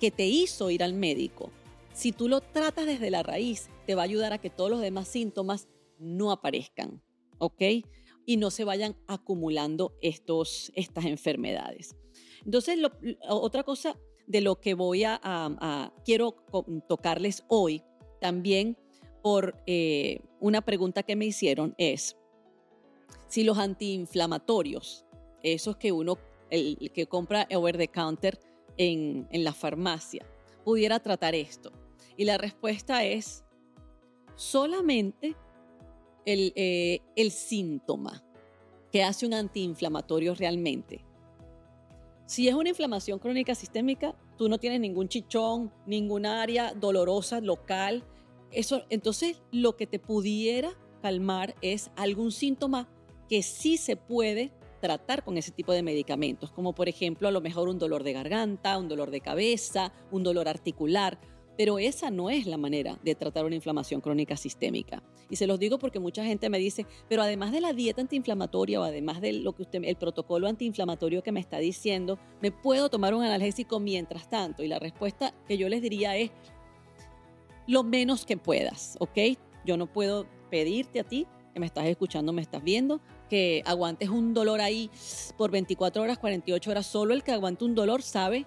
que 0.00 0.10
te 0.10 0.26
hizo 0.26 0.70
ir 0.70 0.82
al 0.82 0.94
médico, 0.94 1.50
si 1.92 2.12
tú 2.12 2.28
lo 2.28 2.40
tratas 2.40 2.86
desde 2.86 3.10
la 3.10 3.22
raíz, 3.22 3.68
te 3.86 3.94
va 3.94 4.02
a 4.02 4.04
ayudar 4.04 4.32
a 4.32 4.38
que 4.38 4.50
todos 4.50 4.70
los 4.70 4.80
demás 4.80 5.08
síntomas 5.08 5.68
no 5.98 6.30
aparezcan, 6.30 7.02
¿ok? 7.38 7.62
Y 8.28 8.36
no 8.36 8.50
se 8.50 8.64
vayan 8.64 8.94
acumulando 9.06 9.96
estos, 10.02 10.70
estas 10.74 11.06
enfermedades. 11.06 11.96
Entonces, 12.44 12.78
otra 13.26 13.62
cosa 13.62 13.98
de 14.26 14.42
lo 14.42 14.60
que 14.60 14.74
voy 14.74 15.04
a, 15.04 15.92
quiero 16.04 16.36
tocarles 16.86 17.42
hoy, 17.48 17.82
también 18.20 18.76
por 19.22 19.58
eh, 19.66 20.20
una 20.40 20.60
pregunta 20.60 21.02
que 21.04 21.16
me 21.16 21.24
hicieron, 21.24 21.74
es 21.78 22.18
si 23.28 23.44
los 23.44 23.56
antiinflamatorios, 23.56 25.06
esos 25.42 25.78
que 25.78 25.90
uno, 25.90 26.18
el, 26.50 26.90
que 26.92 27.06
compra 27.06 27.48
over 27.54 27.78
the 27.78 27.88
counter 27.88 28.38
en, 28.76 29.26
en 29.30 29.42
la 29.42 29.54
farmacia, 29.54 30.26
pudiera 30.64 31.00
tratar 31.00 31.34
esto. 31.34 31.72
Y 32.18 32.26
la 32.26 32.36
respuesta 32.36 33.04
es 33.04 33.42
solamente 34.36 35.34
eh, 36.26 37.00
el, 37.16 37.30
síntoma 37.30 38.22
que 38.92 39.02
hace 39.02 39.26
un 39.26 39.34
antiinflamatorio 39.34 40.34
realmente. 40.34 41.04
Si 42.26 42.48
es 42.48 42.54
una 42.54 42.68
inflamación 42.68 43.18
crónica 43.18 43.54
sistémica, 43.54 44.14
tú 44.36 44.48
no 44.48 44.58
tienes 44.58 44.80
ningún 44.80 45.08
chichón, 45.08 45.72
ninguna 45.86 46.42
área 46.42 46.74
dolorosa 46.74 47.40
local. 47.40 48.04
Eso, 48.50 48.82
entonces, 48.90 49.40
lo 49.50 49.76
que 49.76 49.86
te 49.86 49.98
pudiera 49.98 50.70
calmar 51.00 51.54
es 51.62 51.90
algún 51.96 52.32
síntoma 52.32 52.88
que 53.28 53.42
sí 53.42 53.76
se 53.76 53.96
puede 53.96 54.52
tratar 54.80 55.24
con 55.24 55.36
ese 55.36 55.50
tipo 55.50 55.72
de 55.72 55.82
medicamentos, 55.82 56.50
como 56.50 56.74
por 56.74 56.88
ejemplo 56.88 57.28
a 57.28 57.32
lo 57.32 57.40
mejor 57.40 57.68
un 57.68 57.78
dolor 57.78 58.04
de 58.04 58.12
garganta, 58.12 58.78
un 58.78 58.88
dolor 58.88 59.10
de 59.10 59.20
cabeza, 59.20 59.92
un 60.10 60.22
dolor 60.22 60.48
articular. 60.48 61.18
Pero 61.58 61.78
esa 61.78 62.10
no 62.10 62.30
es 62.30 62.46
la 62.46 62.56
manera 62.56 62.98
de 63.02 63.16
tratar 63.16 63.44
una 63.44 63.56
inflamación 63.56 64.00
crónica 64.00 64.36
sistémica. 64.36 65.02
Y 65.28 65.36
se 65.36 65.48
los 65.48 65.58
digo 65.58 65.78
porque 65.78 65.98
mucha 65.98 66.24
gente 66.24 66.48
me 66.48 66.58
dice, 66.58 66.86
pero 67.08 67.20
además 67.20 67.50
de 67.52 67.60
la 67.60 67.72
dieta 67.72 68.00
antiinflamatoria 68.00 68.80
o 68.80 68.84
además 68.84 69.20
de 69.20 69.32
lo 69.32 69.54
que 69.54 69.62
usted, 69.62 69.82
el 69.84 69.96
protocolo 69.96 70.46
antiinflamatorio 70.46 71.22
que 71.22 71.32
me 71.32 71.40
está 71.40 71.58
diciendo, 71.58 72.16
¿me 72.40 72.52
puedo 72.52 72.88
tomar 72.88 73.12
un 73.12 73.24
analgésico 73.24 73.80
mientras 73.80 74.30
tanto? 74.30 74.62
Y 74.62 74.68
la 74.68 74.78
respuesta 74.78 75.34
que 75.48 75.58
yo 75.58 75.68
les 75.68 75.82
diría 75.82 76.16
es 76.16 76.30
lo 77.66 77.82
menos 77.82 78.24
que 78.24 78.36
puedas, 78.36 78.96
¿ok? 79.00 79.18
Yo 79.66 79.76
no 79.76 79.92
puedo 79.92 80.26
pedirte 80.50 81.00
a 81.00 81.04
ti 81.04 81.26
que 81.52 81.60
me 81.60 81.66
estás 81.66 81.86
escuchando, 81.86 82.32
me 82.32 82.40
estás 82.40 82.62
viendo, 82.62 83.00
que 83.28 83.62
aguantes 83.66 84.08
un 84.08 84.32
dolor 84.32 84.60
ahí 84.60 84.90
por 85.36 85.50
24 85.50 86.02
horas, 86.02 86.18
48 86.18 86.70
horas. 86.70 86.86
Solo 86.86 87.14
el 87.14 87.24
que 87.24 87.32
aguante 87.32 87.64
un 87.64 87.74
dolor 87.74 88.02
sabe 88.02 88.46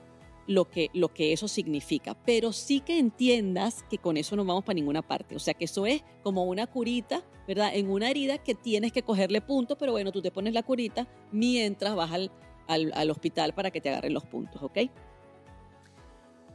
lo 0.51 0.65
que, 0.70 0.89
eso 1.34 1.48
significa, 1.48 2.13
pero 2.25 2.51
sí 2.51 2.79
que 2.81 3.00
entiendas 3.00 3.84
que 3.89 3.98
con 3.98 4.17
eso 4.17 4.36
no 4.36 4.46
vamos 4.46 4.63
para 4.63 4.75
ninguna 4.75 5.01
parte. 5.01 5.36
O 5.36 5.39
sea, 5.39 5.53
que 5.53 5.65
eso 5.65 5.86
es 5.86 6.03
como 6.24 6.43
una 6.46 6.67
curita, 6.67 7.24
¿verdad? 7.48 7.72
En 7.74 7.89
una 7.89 8.10
herida 8.10 8.38
que 8.38 8.55
tienes 8.55 8.91
que 8.91 9.03
cogerle 9.03 9.41
punto, 9.41 9.77
pero 9.77 9.91
bueno, 9.91 10.12
tú 10.12 10.22
te 10.22 10.31
pones 10.31 10.53
la 10.53 10.63
curita 10.63 11.08
mientras 11.31 11.96
vas 11.96 12.12
al, 12.12 12.31
al, 12.67 13.10
hospital 13.10 13.53
para 13.53 13.72
que 13.72 13.81
te 13.81 13.89
agarren 13.89 14.13
los 14.13 14.25
puntos, 14.25 14.62
¿ok? 14.62 14.79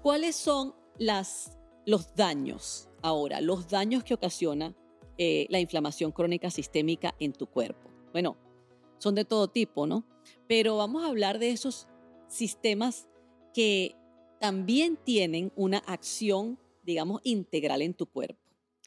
¿Cuáles 0.03 0.37
son 0.37 0.75
los 0.99 2.15
daños 2.15 2.89
ahora? 3.03 3.41
Los 3.41 3.69
daños 3.69 4.05
que 4.05 4.15
ocasiona 4.15 4.75
eh, 5.19 5.47
la 5.49 5.61
inflamación 5.61 6.13
crónica 6.13 6.51
sistémica 6.51 7.15
en 7.19 7.33
tu 7.33 7.47
cuerpo. 7.47 7.91
Bueno, 8.13 8.37
son 8.99 9.15
de 9.15 9.25
todo 9.25 9.49
tipo, 9.49 9.87
¿no? 9.87 10.05
Pero 10.47 10.77
vamos 10.77 11.05
a 11.05 11.09
hablar 11.09 11.39
de 11.39 11.51
esos 11.51 11.89
sistemas 12.29 13.09
que 13.57 13.97
también 14.39 14.99
tienen 15.03 15.51
una 15.57 15.79
acción, 15.79 16.59
digamos, 16.83 17.23
integral 17.25 17.81
en 17.81 17.95
tu 17.95 18.05
cuerpo. 18.05 18.39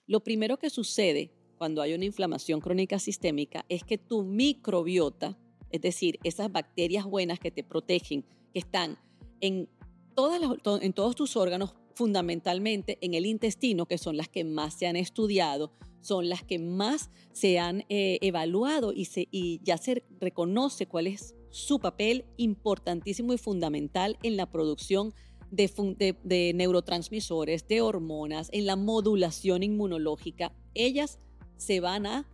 Lo 0.06 0.20
primero 0.20 0.60
que 0.60 0.70
sucede 0.70 1.34
cuando 1.58 1.82
hay 1.82 1.96
una 1.96 2.06
inflamación 2.06 2.62
crónica 2.62 3.00
sistémica 3.00 3.66
es 3.68 3.84
que 3.84 3.98
tu 3.98 4.22
microbiota, 4.22 5.40
es 5.72 5.82
decir, 5.82 6.20
esas 6.24 6.52
bacterias 6.52 7.06
buenas 7.06 7.40
que 7.40 7.50
te 7.50 7.64
protegen, 7.64 8.22
que 8.54 8.60
están 8.60 9.00
en, 9.42 9.68
todos 10.14 11.16
tus 11.16 11.36
órganos, 11.36 11.74
fundamentalmente 11.96 13.00
en 13.02 13.16
el 13.16 13.26
intestino, 13.26 13.88
que 13.88 13.98
son 13.98 14.18
las 14.18 14.30
que 14.30 14.44
más 14.44 14.76
se 14.76 14.86
han 14.86 14.98
estudiado, 14.98 15.72
son 16.00 16.30
las 16.30 16.44
que 16.44 16.60
más 16.60 17.10
se 17.32 17.58
han 17.58 17.86
eh, 17.90 18.20
evaluado 18.22 18.94
y 18.94 19.62
ya 19.64 19.78
se 19.78 20.04
reconoce 20.20 20.86
cuál 20.86 21.08
es 21.08 21.34
su 21.50 21.80
papel 21.80 22.26
importantísimo 22.38 23.34
y 23.34 23.38
fundamental 23.38 24.18
en 24.24 24.38
la 24.38 24.52
producción 24.52 25.14
de, 25.52 26.52
neurotransmisores, 26.56 27.68
de 27.68 27.82
hormonas, 27.82 28.50
en 28.52 28.66
la 28.66 28.76
modulación 28.76 29.64
inmunológica. 29.64 30.54
Ellas 30.74 31.20
se 31.58 31.80
van 31.80 32.06
a 32.06 32.28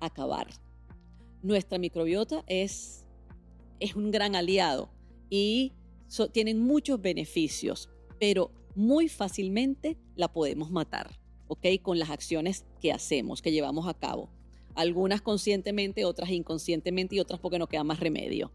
acabar. 0.00 0.48
Nuestra 1.42 1.78
microbiota 1.78 2.44
es, 2.46 3.06
es 3.80 3.94
un 3.94 4.10
gran 4.10 4.34
aliado 4.34 4.90
y 5.30 5.72
tienen 6.32 6.58
muchos 6.58 7.00
beneficios, 7.00 7.88
pero 8.18 8.50
muy 8.74 9.08
fácilmente 9.08 9.96
la 10.16 10.32
podemos 10.32 10.70
matar, 10.70 11.18
¿ok? 11.46 11.66
Con 11.82 11.98
las 11.98 12.10
acciones 12.10 12.64
que 12.80 12.92
hacemos, 12.92 13.42
que 13.42 13.52
llevamos 13.52 13.86
a 13.86 13.94
cabo. 13.94 14.30
Algunas 14.78 15.20
conscientemente, 15.20 16.04
otras 16.04 16.30
inconscientemente 16.30 17.16
y 17.16 17.18
otras 17.18 17.40
porque 17.40 17.58
no 17.58 17.66
queda 17.66 17.82
más 17.82 17.98
remedio. 17.98 18.52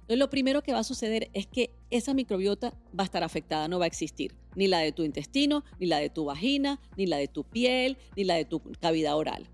Entonces, 0.00 0.18
lo 0.18 0.30
primero 0.30 0.62
que 0.62 0.72
va 0.72 0.78
a 0.78 0.84
suceder 0.84 1.30
es 1.34 1.46
que 1.46 1.70
esa 1.90 2.14
microbiota 2.14 2.70
va 2.98 3.02
a 3.02 3.04
estar 3.04 3.22
afectada, 3.22 3.68
no 3.68 3.78
va 3.78 3.84
a 3.84 3.88
existir. 3.88 4.34
Ni 4.56 4.68
la 4.68 4.78
de 4.78 4.92
tu 4.92 5.04
intestino, 5.04 5.62
ni 5.78 5.86
la 5.86 5.98
de 5.98 6.08
tu 6.08 6.24
vagina, 6.24 6.80
ni 6.96 7.04
la 7.04 7.18
de 7.18 7.28
tu 7.28 7.44
piel, 7.44 7.98
ni 8.16 8.24
la 8.24 8.36
de 8.36 8.46
tu 8.46 8.62
cavidad 8.80 9.18
oral. 9.18 9.50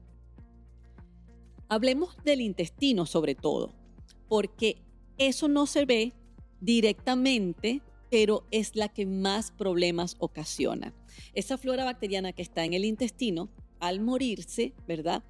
Hablemos 1.68 2.16
del 2.24 2.40
intestino 2.40 3.04
sobre 3.04 3.34
todo, 3.34 3.74
porque 4.28 4.76
eso 5.18 5.48
no 5.48 5.66
se 5.66 5.86
ve 5.86 6.12
directamente, 6.60 7.82
pero 8.12 8.44
es 8.52 8.76
la 8.76 8.88
que 8.88 9.06
más 9.06 9.50
problemas 9.50 10.14
ocasiona. 10.20 10.94
Esa 11.34 11.58
flora 11.58 11.84
bacteriana 11.84 12.32
que 12.32 12.42
está 12.42 12.64
en 12.64 12.74
el 12.74 12.84
intestino, 12.84 13.48
al 13.80 13.98
morirse, 14.00 14.72
¿verdad? 14.86 15.24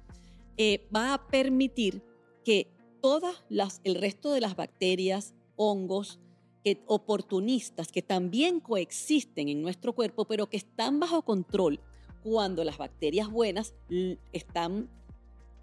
Eh, 0.57 0.87
va 0.95 1.13
a 1.13 1.27
permitir 1.27 2.03
que 2.43 2.67
todas 3.01 3.43
las, 3.49 3.81
el 3.83 3.95
resto 3.95 4.31
de 4.31 4.41
las 4.41 4.55
bacterias, 4.55 5.35
hongos, 5.55 6.19
que, 6.63 6.81
oportunistas 6.87 7.91
que 7.91 8.01
también 8.01 8.59
coexisten 8.59 9.49
en 9.49 9.61
nuestro 9.61 9.93
cuerpo, 9.93 10.25
pero 10.25 10.49
que 10.49 10.57
están 10.57 10.99
bajo 10.99 11.21
control 11.21 11.79
cuando 12.23 12.63
las 12.63 12.77
bacterias 12.77 13.29
buenas 13.29 13.73
están 14.33 14.89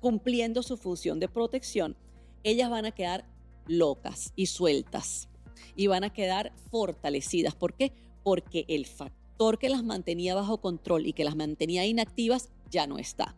cumpliendo 0.00 0.62
su 0.62 0.76
función 0.76 1.18
de 1.20 1.28
protección, 1.28 1.96
ellas 2.42 2.70
van 2.70 2.84
a 2.84 2.92
quedar 2.92 3.26
locas 3.66 4.32
y 4.36 4.46
sueltas 4.46 5.28
y 5.76 5.86
van 5.88 6.04
a 6.04 6.10
quedar 6.10 6.52
fortalecidas. 6.70 7.54
¿Por 7.54 7.74
qué? 7.74 7.92
Porque 8.22 8.64
el 8.68 8.86
factor 8.86 9.58
que 9.58 9.68
las 9.68 9.82
mantenía 9.82 10.34
bajo 10.34 10.60
control 10.60 11.06
y 11.06 11.12
que 11.12 11.24
las 11.24 11.36
mantenía 11.36 11.84
inactivas 11.84 12.50
ya 12.70 12.86
no 12.86 12.98
está. 12.98 13.36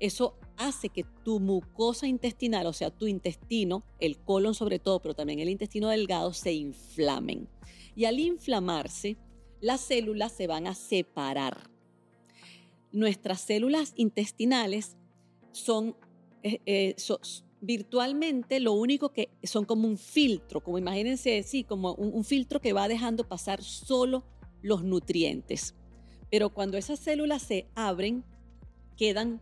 Eso 0.00 0.38
hace 0.56 0.88
que 0.88 1.04
tu 1.24 1.40
mucosa 1.40 2.06
intestinal, 2.06 2.66
o 2.66 2.72
sea, 2.72 2.90
tu 2.90 3.06
intestino, 3.06 3.84
el 4.00 4.18
colon 4.18 4.54
sobre 4.54 4.78
todo, 4.78 5.00
pero 5.00 5.14
también 5.14 5.38
el 5.38 5.50
intestino 5.50 5.88
delgado, 5.88 6.32
se 6.32 6.52
inflamen. 6.52 7.48
Y 7.94 8.06
al 8.06 8.18
inflamarse, 8.18 9.18
las 9.60 9.82
células 9.82 10.32
se 10.32 10.46
van 10.46 10.66
a 10.66 10.74
separar. 10.74 11.70
Nuestras 12.92 13.42
células 13.42 13.92
intestinales 13.96 14.96
son, 15.52 15.96
eh, 16.42 16.60
eh, 16.66 16.96
virtualmente 17.60 18.58
lo 18.58 18.72
único 18.72 19.12
que 19.12 19.28
son 19.42 19.66
como 19.66 19.86
un 19.86 19.98
filtro, 19.98 20.62
como 20.62 20.78
imagínense, 20.78 21.42
sí, 21.42 21.62
como 21.62 21.94
un, 21.94 22.24
filtro 22.24 22.60
que 22.60 22.72
va 22.72 22.88
dejando 22.88 23.28
pasar 23.28 23.62
solo 23.62 24.24
los 24.62 24.82
nutrientes. 24.82 25.74
Pero 26.30 26.50
cuando 26.50 26.78
esas 26.78 26.98
células 26.98 27.42
se 27.42 27.66
abren, 27.74 28.24
quedan 28.96 29.40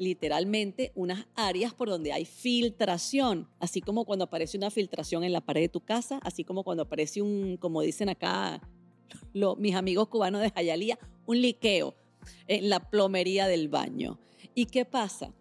literalmente 0.00 0.90
unas 0.96 1.28
áreas 1.36 1.72
por 1.72 1.88
donde 1.88 2.12
hay 2.12 2.24
filtración, 2.24 3.48
así 3.60 3.80
como 3.80 4.04
cuando 4.04 4.24
aparece 4.24 4.56
una 4.56 4.70
filtración 4.70 5.22
en 5.22 5.32
la 5.32 5.40
pared 5.40 5.60
de 5.60 5.68
tu 5.68 5.80
casa, 5.80 6.18
así 6.24 6.42
como 6.42 6.64
cuando 6.64 6.84
aparece 6.84 7.22
un, 7.22 7.56
como 7.58 7.82
dicen 7.82 8.08
acá 8.08 8.60
mis 9.58 9.74
amigos 9.74 10.08
cubanos 10.08 10.40
de 10.40 10.50
Jayalía, 10.50 10.98
un 11.26 11.40
liqueo 11.40 11.94
en 12.48 12.68
la 12.68 12.90
plomería 12.90 13.46
del 13.46 13.68
baño. 13.68 14.18
¿Y 14.54 14.66
qué 14.66 14.84
pasa? 14.84 15.32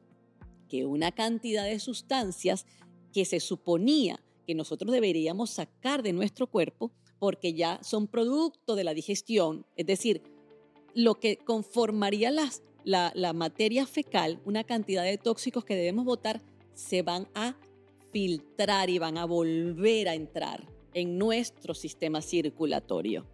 que 0.69 0.86
una 0.86 1.12
cantidad 1.12 1.65
de 1.65 1.79
sustancias 1.79 2.65
que 3.12 3.25
se 3.25 3.41
suponía 3.41 4.23
que 4.45 4.55
nosotros 4.55 4.93
deberíamos 4.93 5.49
sacar 5.49 6.03
de 6.03 6.13
nuestro 6.13 6.47
cuerpo 6.47 6.91
porque 7.17 7.53
ya 7.53 7.83
son 7.83 8.07
producto 8.07 8.75
de 8.75 8.86
la 8.86 8.93
digestión, 8.93 9.65
es 9.75 9.86
decir, 9.86 10.21
lo 10.93 11.15
que 11.15 11.38
conformaría 11.38 12.31
las, 12.31 12.63
la, 12.83 13.33
materia 13.33 13.85
fecal, 13.85 14.39
una 14.45 14.63
cantidad 14.63 15.03
de 15.03 15.17
tóxicos 15.17 15.65
que 15.65 15.75
debemos 15.75 16.05
botar, 16.05 16.41
se 16.73 17.01
van 17.01 17.27
a 17.35 17.55
filtrar 18.11 18.89
y 18.89 18.97
van 18.97 19.17
a 19.17 19.25
volver 19.25 20.09
a 20.09 20.15
entrar 20.15 20.67
en 20.93 21.17
nuestro 21.17 21.73
sistema 21.73 22.21
circulatorio. 22.21 23.25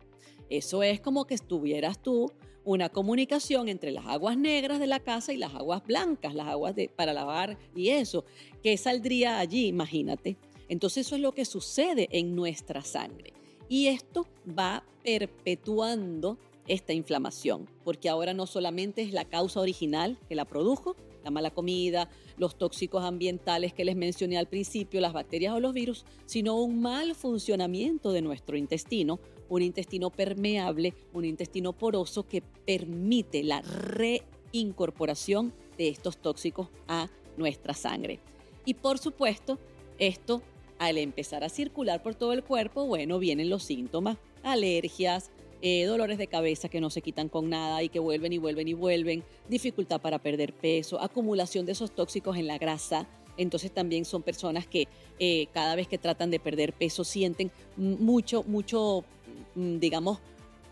Eso 0.50 0.84
es 0.84 1.00
como 1.00 1.26
que 1.26 1.36
estuvieras 1.36 2.02
tú 2.02 2.32
una 2.64 2.90
comunicación 2.90 3.70
entre 3.70 3.92
las 3.92 4.06
aguas 4.08 4.38
negras 4.38 4.80
de 4.80 4.88
la 4.88 5.00
casa 5.00 5.32
y 5.32 5.38
las 5.38 5.54
aguas 5.54 5.84
blancas, 5.86 6.34
las 6.34 6.48
aguas 6.48 6.76
para 6.96 7.14
lavar 7.14 7.58
y 7.76 7.90
eso. 7.90 8.26
¿Qué 8.64 8.76
saldría 8.78 9.40
allí? 9.40 9.68
Imagínate. 9.68 10.38
Entonces 10.68 11.06
eso 11.06 11.16
es 11.16 11.22
lo 11.22 11.32
que 11.32 11.46
sucede 11.46 12.08
en 12.12 12.36
nuestra 12.36 12.84
sangre. 12.84 13.34
Y 13.70 13.88
esto 13.88 14.28
va 14.48 14.84
perpetuando 15.04 16.40
esta 16.68 16.94
inflamación, 16.94 17.70
porque 17.84 18.10
ahora 18.10 18.34
no 18.34 18.48
solamente 18.48 19.02
es 19.02 19.14
la 19.14 19.26
causa 19.26 19.60
original 19.60 20.18
que 20.28 20.36
la 20.36 20.46
produjo, 20.46 20.96
la 21.24 21.32
mala 21.32 21.52
comida, 21.52 22.10
los 22.38 22.56
tóxicos 22.58 23.04
ambientales 23.04 23.74
que 23.74 23.86
les 23.86 23.96
mencioné 23.96 24.38
al 24.38 24.48
principio, 24.48 25.02
las 25.02 25.14
bacterias 25.14 25.54
o 25.54 25.60
los 25.60 25.74
virus, 25.74 26.06
sino 26.26 26.56
un 26.62 26.82
mal 26.82 27.16
funcionamiento 27.16 28.12
de 28.12 28.22
nuestro 28.22 28.58
intestino, 28.58 29.20
un 29.50 29.62
intestino 29.62 30.10
permeable, 30.10 30.94
un 31.14 31.26
intestino 31.26 31.74
poroso 31.74 32.28
que 32.28 32.42
permite 32.42 33.44
la 33.44 33.62
reincorporación 33.62 35.54
de 35.78 35.90
estos 35.90 36.18
tóxicos 36.18 36.70
a 36.88 37.10
nuestra 37.38 37.74
sangre. 37.74 38.20
Y 38.66 38.76
por 38.76 38.98
supuesto, 38.98 39.60
esto 39.98 40.42
al 40.78 40.98
empezar 40.98 41.44
a 41.44 41.50
circular 41.50 42.04
por 42.04 42.16
todo 42.16 42.34
el 42.34 42.44
cuerpo, 42.44 42.86
bueno, 42.86 43.18
vienen 43.20 43.50
los 43.50 43.64
síntomas, 43.64 44.18
alergias, 44.44 45.32
eh, 45.62 45.86
dolores 45.86 46.18
de 46.18 46.28
cabeza 46.28 46.70
que 46.70 46.82
no 46.82 46.90
se 46.90 47.02
quitan 47.02 47.30
con 47.30 47.50
nada 47.50 47.82
y 47.84 47.90
que 47.90 48.00
vuelven 48.00 48.34
y 48.34 48.38
vuelven 48.38 48.68
y 48.68 48.74
vuelven, 48.74 49.24
dificultad 49.50 50.02
para 50.02 50.20
perder 50.20 50.54
peso, 50.54 51.00
acumulación 51.02 51.66
de 51.66 51.72
esos 51.74 51.92
tóxicos 51.92 52.38
en 52.38 52.48
la 52.48 52.58
grasa. 52.58 53.08
Entonces 53.38 53.72
también 53.72 54.06
son 54.06 54.24
personas 54.24 54.66
que 54.66 54.88
eh, 55.20 55.48
cada 55.54 55.76
vez 55.76 55.88
que 55.88 55.98
tratan 55.98 56.32
de 56.32 56.40
perder 56.40 56.72
peso 56.72 57.04
sienten 57.04 57.52
mucho, 57.76 58.44
mucho 58.44 59.04
Mm, 59.56 59.80
digamos, 59.80 60.20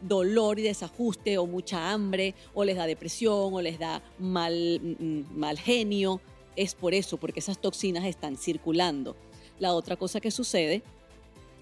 dolor 0.01 0.59
y 0.59 0.63
desajuste 0.63 1.37
o 1.37 1.45
mucha 1.47 1.91
hambre 1.91 2.35
o 2.53 2.65
les 2.65 2.75
da 2.75 2.85
depresión 2.85 3.53
o 3.53 3.61
les 3.61 3.79
da 3.79 4.03
mal, 4.19 4.79
mm, 4.81 5.03
mm, 5.03 5.25
mal 5.37 5.57
genio. 5.57 6.21
Es 6.55 6.75
por 6.75 6.93
eso, 6.93 7.17
porque 7.17 7.39
esas 7.39 7.59
toxinas 7.59 8.05
están 8.05 8.37
circulando. 8.37 9.15
La 9.59 9.73
otra 9.73 9.95
cosa 9.95 10.19
que 10.19 10.31
sucede 10.31 10.83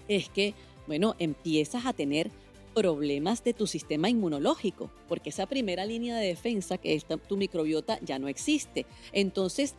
es 0.08 0.28
que, 0.28 0.54
bueno, 0.86 1.14
empiezas 1.18 1.86
a 1.86 1.92
tener 1.92 2.30
problemas 2.74 3.44
de 3.44 3.54
tu 3.54 3.66
sistema 3.66 4.08
inmunológico, 4.08 4.90
porque 5.08 5.30
esa 5.30 5.46
primera 5.46 5.84
línea 5.86 6.16
de 6.16 6.26
defensa, 6.26 6.78
que 6.78 6.94
es 6.94 7.04
tu 7.28 7.36
microbiota, 7.36 7.98
ya 8.02 8.18
no 8.18 8.28
existe. 8.28 8.86
Entonces, 9.12 9.74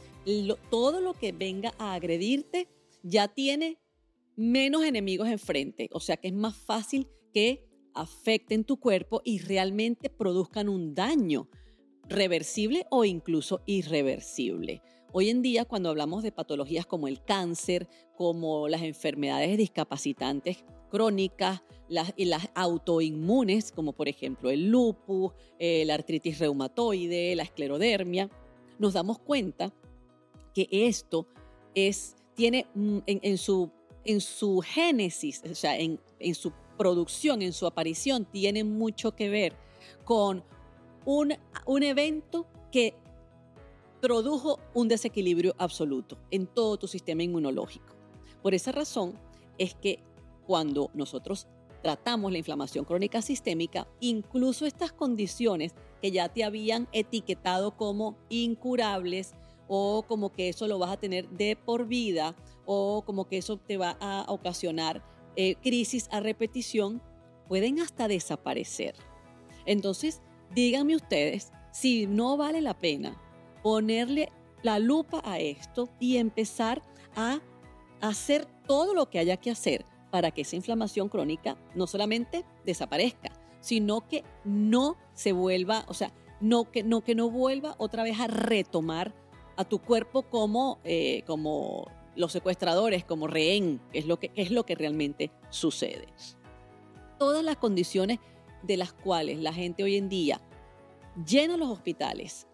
todo 0.69 1.01
lo 1.01 1.13
que 1.13 1.31
venga 1.31 1.73
a 1.77 1.93
agredirte 1.93 2.67
ya 3.01 3.27
tiene 3.27 3.77
menos 4.35 4.83
enemigos 4.83 5.27
enfrente, 5.27 5.89
o 5.91 5.99
sea 5.99 6.17
que 6.17 6.29
es 6.29 6.33
más 6.33 6.55
fácil 6.55 7.07
que 7.33 7.67
afecten 7.93 8.63
tu 8.63 8.77
cuerpo 8.79 9.21
y 9.23 9.39
realmente 9.39 10.09
produzcan 10.09 10.69
un 10.69 10.95
daño 10.95 11.49
reversible 12.09 12.85
o 12.89 13.05
incluso 13.05 13.61
irreversible. 13.65 14.81
Hoy 15.11 15.29
en 15.29 15.43
día, 15.43 15.65
cuando 15.65 15.89
hablamos 15.89 16.23
de 16.23 16.31
patologías 16.31 16.87
como 16.87 17.07
el 17.07 17.23
cáncer, 17.23 17.87
como 18.17 18.67
las 18.67 18.81
enfermedades 18.81 19.57
discapacitantes 19.59 20.63
crónicas 20.93 21.63
las, 21.89 22.13
y 22.15 22.25
las 22.25 22.49
autoinmunes, 22.53 23.71
como 23.71 23.93
por 23.93 24.07
ejemplo 24.07 24.51
el 24.51 24.69
lupus, 24.69 25.31
eh, 25.57 25.83
la 25.85 25.95
artritis 25.95 26.37
reumatoide, 26.37 27.35
la 27.35 27.41
esclerodermia, 27.41 28.29
nos 28.77 28.93
damos 28.93 29.17
cuenta 29.17 29.73
que 30.53 30.67
esto 30.69 31.25
es, 31.73 32.15
tiene 32.35 32.67
mm, 32.75 32.99
en, 33.07 33.37
su, 33.39 33.71
en 34.05 34.21
su 34.21 34.61
génesis, 34.61 35.41
o 35.49 35.55
sea, 35.55 35.79
en, 35.79 35.99
en 36.19 36.35
su 36.35 36.53
producción, 36.77 37.41
en 37.41 37.53
su 37.53 37.65
aparición, 37.65 38.25
tiene 38.25 38.63
mucho 38.63 39.15
que 39.15 39.29
ver 39.29 39.55
con 40.03 40.43
un, 41.05 41.33
un 41.65 41.81
evento 41.81 42.45
que 42.71 42.93
produjo 43.99 44.59
un 44.75 44.87
desequilibrio 44.89 45.55
absoluto 45.57 46.19
en 46.29 46.45
todo 46.45 46.77
tu 46.77 46.87
sistema 46.87 47.23
inmunológico. 47.23 47.95
Por 48.43 48.53
esa 48.53 48.71
razón 48.71 49.17
es 49.57 49.73
que 49.73 49.99
cuando 50.45 50.89
nosotros 50.93 51.47
tratamos 51.81 52.31
la 52.31 52.37
inflamación 52.37 52.85
crónica 52.85 53.21
sistémica, 53.21 53.87
incluso 53.99 54.65
estas 54.65 54.93
condiciones 54.93 55.73
que 56.01 56.11
ya 56.11 56.29
te 56.29 56.43
habían 56.43 56.87
etiquetado 56.93 57.75
como 57.75 58.15
incurables 58.29 59.33
o 59.67 60.03
como 60.07 60.31
que 60.31 60.49
eso 60.49 60.67
lo 60.67 60.79
vas 60.79 60.91
a 60.91 60.97
tener 60.97 61.29
de 61.29 61.55
por 61.55 61.85
vida 61.87 62.35
o 62.65 63.03
como 63.05 63.27
que 63.27 63.37
eso 63.37 63.57
te 63.57 63.77
va 63.77 63.97
a 63.99 64.25
ocasionar 64.29 65.03
eh, 65.35 65.55
crisis 65.55 66.07
a 66.11 66.19
repetición 66.21 67.01
pueden 67.47 67.79
hasta 67.79 68.07
desaparecer. 68.07 68.95
Entonces, 69.65 70.21
díganme 70.53 70.95
ustedes 70.95 71.51
si 71.71 72.07
no 72.07 72.37
vale 72.37 72.61
la 72.61 72.77
pena 72.77 73.19
ponerle 73.61 74.29
la 74.61 74.79
lupa 74.79 75.21
a 75.25 75.39
esto 75.39 75.89
y 75.99 76.17
empezar 76.17 76.81
a 77.15 77.41
hacer 77.99 78.45
todo 78.67 78.93
lo 78.93 79.09
que 79.09 79.19
haya 79.19 79.37
que 79.37 79.51
hacer 79.51 79.85
para 80.13 80.29
que 80.29 80.41
esa 80.41 80.55
inflamación 80.55 81.09
crónica 81.09 81.57
no 81.73 81.87
solamente 81.87 82.45
desaparezca, 82.63 83.31
sino 83.61 84.07
que 84.07 84.23
no 84.45 84.95
se 85.15 85.31
vuelva, 85.31 85.85
o 85.87 85.95
sea, 85.95 86.13
no 86.39 86.69
que 86.69 86.83
no, 86.83 87.03
que 87.03 87.15
no 87.15 87.31
vuelva 87.31 87.73
otra 87.79 88.03
vez 88.03 88.19
a 88.19 88.27
retomar 88.27 89.11
a 89.55 89.65
tu 89.65 89.79
cuerpo 89.79 90.21
como, 90.21 90.77
eh, 90.83 91.23
como 91.25 91.89
los 92.15 92.31
secuestradores, 92.31 93.03
como 93.03 93.25
rehén, 93.25 93.81
que 93.91 93.97
es, 93.97 94.05
lo 94.05 94.19
que, 94.19 94.29
es 94.35 94.51
lo 94.51 94.67
que 94.67 94.75
realmente 94.75 95.31
sucede. 95.49 96.05
Todas 97.17 97.43
las 97.43 97.57
condiciones 97.57 98.19
de 98.61 98.77
las 98.77 98.93
cuales 98.93 99.39
la 99.39 99.51
gente 99.51 99.83
hoy 99.83 99.95
en 99.95 100.09
día 100.09 100.39
llena 101.25 101.57
los 101.57 101.69
hospitales 101.69 102.45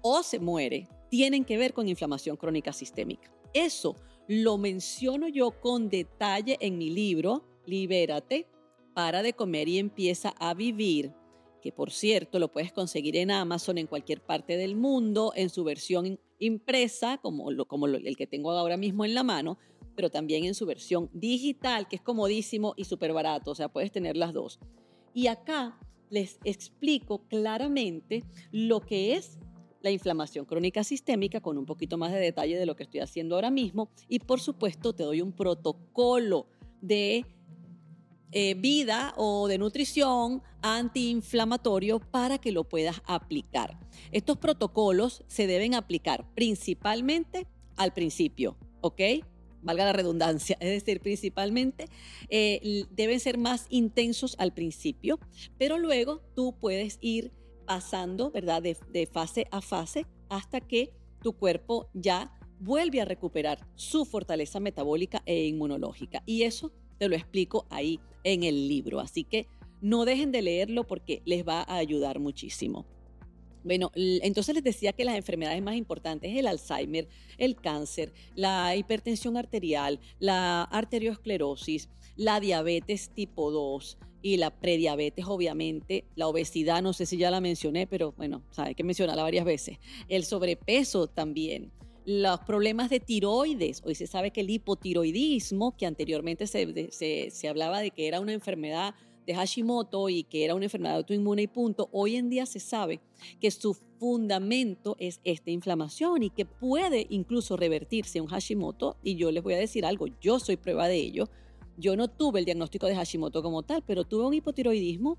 o 0.00 0.22
se 0.22 0.38
muere 0.38 0.88
tienen 1.10 1.44
que 1.44 1.58
ver 1.58 1.74
con 1.74 1.88
inflamación 1.88 2.38
crónica 2.38 2.72
sistémica. 2.72 3.30
Eso 3.52 3.96
lo 4.28 4.58
menciono 4.58 5.28
yo 5.28 5.60
con 5.60 5.88
detalle 5.88 6.56
en 6.60 6.78
mi 6.78 6.90
libro, 6.90 7.44
Libérate, 7.64 8.48
para 8.94 9.22
de 9.22 9.32
comer 9.32 9.68
y 9.68 9.78
empieza 9.78 10.30
a 10.38 10.54
vivir, 10.54 11.12
que 11.60 11.72
por 11.72 11.90
cierto 11.90 12.38
lo 12.38 12.50
puedes 12.50 12.72
conseguir 12.72 13.16
en 13.16 13.30
Amazon 13.30 13.78
en 13.78 13.86
cualquier 13.86 14.20
parte 14.20 14.56
del 14.56 14.76
mundo, 14.76 15.32
en 15.36 15.50
su 15.50 15.64
versión 15.64 16.18
impresa, 16.38 17.18
como, 17.18 17.50
lo, 17.50 17.66
como 17.66 17.86
el 17.86 18.16
que 18.16 18.26
tengo 18.26 18.52
ahora 18.52 18.76
mismo 18.76 19.04
en 19.04 19.14
la 19.14 19.22
mano, 19.22 19.58
pero 19.94 20.10
también 20.10 20.44
en 20.44 20.54
su 20.54 20.66
versión 20.66 21.10
digital, 21.12 21.88
que 21.88 21.96
es 21.96 22.02
comodísimo 22.02 22.74
y 22.76 22.84
súper 22.84 23.12
barato, 23.12 23.50
o 23.50 23.54
sea, 23.54 23.68
puedes 23.68 23.90
tener 23.92 24.16
las 24.16 24.32
dos. 24.32 24.60
Y 25.14 25.28
acá 25.28 25.78
les 26.10 26.38
explico 26.44 27.26
claramente 27.28 28.22
lo 28.52 28.80
que 28.80 29.14
es 29.14 29.38
la 29.86 29.92
inflamación 29.92 30.46
crónica 30.46 30.82
sistémica 30.82 31.40
con 31.40 31.56
un 31.58 31.64
poquito 31.64 31.96
más 31.96 32.10
de 32.12 32.18
detalle 32.18 32.58
de 32.58 32.66
lo 32.66 32.74
que 32.74 32.82
estoy 32.82 32.98
haciendo 32.98 33.36
ahora 33.36 33.52
mismo 33.52 33.88
y 34.08 34.18
por 34.18 34.40
supuesto 34.40 34.92
te 34.92 35.04
doy 35.04 35.20
un 35.20 35.30
protocolo 35.30 36.48
de 36.80 37.24
eh, 38.32 38.54
vida 38.54 39.14
o 39.16 39.46
de 39.46 39.58
nutrición 39.58 40.42
antiinflamatorio 40.60 42.00
para 42.00 42.38
que 42.38 42.50
lo 42.50 42.64
puedas 42.64 43.00
aplicar. 43.06 43.78
Estos 44.10 44.38
protocolos 44.38 45.22
se 45.28 45.46
deben 45.46 45.76
aplicar 45.76 46.26
principalmente 46.34 47.46
al 47.76 47.92
principio, 47.92 48.56
¿ok? 48.80 49.00
valga 49.62 49.84
la 49.84 49.92
redundancia, 49.92 50.56
es 50.60 50.70
decir, 50.70 51.00
principalmente 51.00 51.86
eh, 52.28 52.86
deben 52.90 53.20
ser 53.20 53.38
más 53.38 53.66
intensos 53.68 54.34
al 54.38 54.52
principio, 54.52 55.20
pero 55.58 55.78
luego 55.78 56.22
tú 56.34 56.56
puedes 56.58 56.98
ir 57.00 57.32
pasando, 57.66 58.30
¿verdad?, 58.30 58.62
de, 58.62 59.06
fase 59.06 59.46
a 59.50 59.60
fase 59.60 60.06
hasta 60.28 60.60
que 60.60 60.92
tu 61.22 61.32
cuerpo 61.32 61.88
ya 61.92 62.32
vuelve 62.58 63.00
a 63.00 63.04
recuperar 63.04 63.66
su 63.74 64.04
fortaleza 64.04 64.60
metabólica 64.60 65.22
e 65.26 65.46
inmunológica. 65.46 66.22
Y 66.26 66.42
eso 66.42 66.72
te 66.98 67.08
lo 67.08 67.16
explico 67.16 67.66
ahí 67.70 68.00
en 68.24 68.44
el 68.44 68.68
libro. 68.68 69.00
Así 69.00 69.24
que 69.24 69.46
no 69.80 70.04
dejen 70.04 70.32
de 70.32 70.42
leerlo 70.42 70.86
porque 70.86 71.22
les 71.24 71.46
va 71.46 71.62
a 71.62 71.76
ayudar 71.76 72.18
muchísimo. 72.18 72.86
Bueno, 73.66 73.90
entonces 73.96 74.54
les 74.54 74.62
decía 74.62 74.92
que 74.92 75.04
las 75.04 75.16
enfermedades 75.16 75.60
más 75.60 75.74
importantes 75.74 76.30
es 76.30 76.38
el 76.38 76.46
Alzheimer, 76.46 77.08
el 77.36 77.56
cáncer, 77.56 78.12
la 78.36 78.76
hipertensión 78.76 79.36
arterial, 79.36 79.98
la 80.20 80.62
arteriosclerosis, 80.62 81.88
la 82.16 82.40
diabetes 82.40 83.10
tipo 83.10 83.50
2 83.50 83.98
y 84.22 84.38
la 84.38 84.50
prediabetes, 84.50 85.26
obviamente, 85.26 86.04
la 86.16 86.26
obesidad, 86.26 86.82
no 86.82 86.92
sé 86.92 87.06
si 87.06 87.16
ya 87.16 87.30
la 87.30 87.40
mencioné, 87.40 87.86
pero 87.86 88.12
bueno, 88.16 88.42
hay 88.56 88.74
que 88.74 88.82
mencionarla 88.82 89.22
varias 89.22 89.44
veces. 89.44 89.78
El 90.08 90.24
sobrepeso 90.24 91.06
también. 91.06 91.70
Los 92.04 92.40
problemas 92.40 92.88
de 92.88 93.00
tiroides. 93.00 93.82
Hoy 93.84 93.94
se 93.94 94.06
sabe 94.06 94.30
que 94.30 94.40
el 94.40 94.50
hipotiroidismo, 94.50 95.76
que 95.76 95.86
anteriormente 95.86 96.46
se, 96.46 96.90
se, 96.92 97.30
se 97.30 97.48
hablaba 97.48 97.80
de 97.80 97.90
que 97.90 98.08
era 98.08 98.20
una 98.20 98.32
enfermedad 98.32 98.94
de 99.26 99.34
Hashimoto 99.34 100.08
y 100.08 100.22
que 100.22 100.44
era 100.44 100.54
una 100.54 100.64
enfermedad 100.64 100.96
autoinmune 100.96 101.42
y 101.42 101.46
punto, 101.48 101.88
hoy 101.92 102.16
en 102.16 102.30
día 102.30 102.46
se 102.46 102.60
sabe 102.60 103.00
que 103.40 103.50
su 103.50 103.74
fundamento 103.98 104.96
es 104.98 105.20
esta 105.24 105.50
inflamación 105.50 106.22
y 106.22 106.30
que 106.30 106.46
puede 106.46 107.06
incluso 107.10 107.56
revertirse 107.56 108.20
un 108.20 108.28
Hashimoto. 108.28 108.96
Y 109.02 109.16
yo 109.16 109.30
les 109.30 109.42
voy 109.42 109.54
a 109.54 109.58
decir 109.58 109.84
algo, 109.84 110.06
yo 110.20 110.38
soy 110.38 110.56
prueba 110.56 110.88
de 110.88 110.96
ello. 110.96 111.28
Yo 111.76 111.96
no 111.96 112.08
tuve 112.08 112.40
el 112.40 112.44
diagnóstico 112.44 112.86
de 112.86 112.94
Hashimoto 112.94 113.42
como 113.42 113.62
tal, 113.62 113.82
pero 113.86 114.04
tuve 114.04 114.26
un 114.26 114.34
hipotiroidismo 114.34 115.18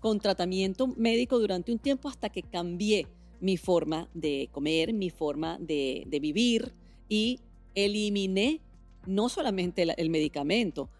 con 0.00 0.20
tratamiento 0.20 0.86
médico 0.86 1.38
durante 1.38 1.72
un 1.72 1.78
tiempo 1.78 2.08
hasta 2.08 2.28
que 2.28 2.42
cambié 2.42 3.06
mi 3.40 3.56
forma 3.56 4.08
de 4.14 4.48
comer, 4.52 4.92
mi 4.92 5.10
forma 5.10 5.58
de, 5.58 6.06
vivir 6.20 6.74
y 7.08 7.40
eliminé 7.74 8.60
no 9.06 9.28
solamente 9.28 9.82
el, 9.96 10.10
medicamento, 10.10 10.90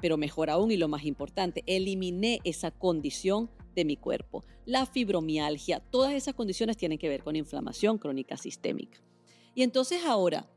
pero 0.00 0.16
mejor 0.16 0.50
aún 0.50 0.70
y 0.70 0.76
lo 0.76 0.88
más 0.88 1.04
importante, 1.04 1.62
eliminé 1.66 2.40
esa 2.44 2.70
condición 2.70 3.50
de 3.74 3.84
mi 3.84 3.96
cuerpo. 3.96 4.44
La 4.66 4.86
fibromialgia, 4.86 5.80
todas 5.80 6.12
esas 6.12 6.34
condiciones 6.34 6.76
tienen 6.76 6.98
que 6.98 7.08
ver 7.08 7.22
con 7.22 7.36
inflamación 7.36 7.98
crónica 7.98 8.36
sistémica. 8.36 9.00
Y 9.54 9.62
entonces 9.62 10.04
ahora, 10.04 10.50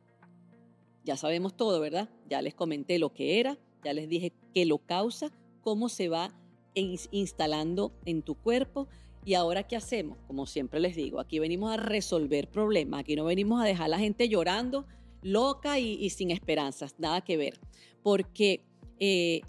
ya 1.05 1.15
sabemos 1.15 1.55
todo, 1.55 1.79
¿verdad? 1.79 2.09
Ya 2.29 2.41
les 2.41 2.53
comenté 2.53 2.99
lo 2.99 3.13
que 3.13 3.39
era, 3.39 3.57
ya 3.87 3.93
les 3.93 4.09
dije 4.09 4.33
qué 4.53 4.65
lo 4.65 4.79
causa, 4.79 5.31
cómo 5.61 5.87
se 5.87 6.09
va 6.09 6.33
instalando 6.73 7.93
en 8.05 8.21
tu 8.21 8.35
cuerpo. 8.35 8.89
Y 9.23 9.33
ahora, 9.33 9.63
¿qué 9.63 9.77
hacemos? 9.77 10.17
Como 10.27 10.45
siempre 10.45 10.81
les 10.81 10.95
digo, 10.95 11.21
aquí 11.21 11.39
venimos 11.39 11.71
a 11.71 11.77
resolver 11.77 12.49
problemas, 12.49 12.99
aquí 12.99 13.15
no 13.15 13.23
venimos 13.23 13.61
a 13.61 13.65
dejar 13.65 13.85
a 13.85 13.89
la 13.89 13.99
gente 13.99 14.27
llorando 14.27 14.85
loca 15.21 15.79
y, 15.79 16.09
sin 16.09 16.31
esperanzas, 16.31 16.95
nada 16.97 17.21
que 17.21 17.37
ver, 17.37 17.59
porque 18.03 18.65
eh, 18.99 19.41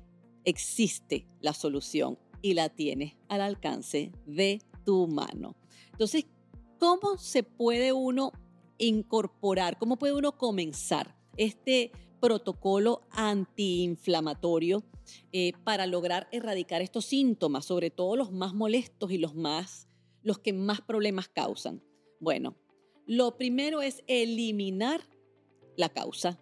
existe 0.44 1.26
la 1.40 1.52
solución 1.52 2.16
y 2.40 2.54
la 2.54 2.68
tienes 2.68 3.16
al 3.28 3.40
alcance 3.40 4.12
de 4.24 4.62
tu 4.84 5.08
mano. 5.08 5.56
Entonces, 5.90 6.26
¿cómo 6.78 7.18
se 7.18 7.42
puede 7.42 7.92
uno 7.92 8.32
incorporar, 8.78 9.78
cómo 9.78 9.96
puede 9.96 10.14
uno 10.14 10.38
comenzar 10.38 11.16
este 11.36 11.90
protocolo 12.20 13.02
antiinflamatorio 13.10 14.84
eh, 15.32 15.52
para 15.64 15.86
lograr 15.86 16.28
erradicar 16.32 16.82
estos 16.82 17.06
síntomas, 17.06 17.64
sobre 17.64 17.90
todo 17.90 18.16
los 18.16 18.32
más 18.32 18.54
molestos 18.54 19.10
y 19.10 19.18
los 19.18 19.34
más, 19.34 19.88
los 20.22 20.38
que 20.38 20.52
más 20.52 20.80
problemas 20.80 21.28
causan? 21.28 21.82
Bueno, 22.20 22.56
lo 23.06 23.36
primero 23.36 23.80
es 23.80 24.04
eliminar 24.06 25.00
la 25.76 25.88
causa 25.88 26.38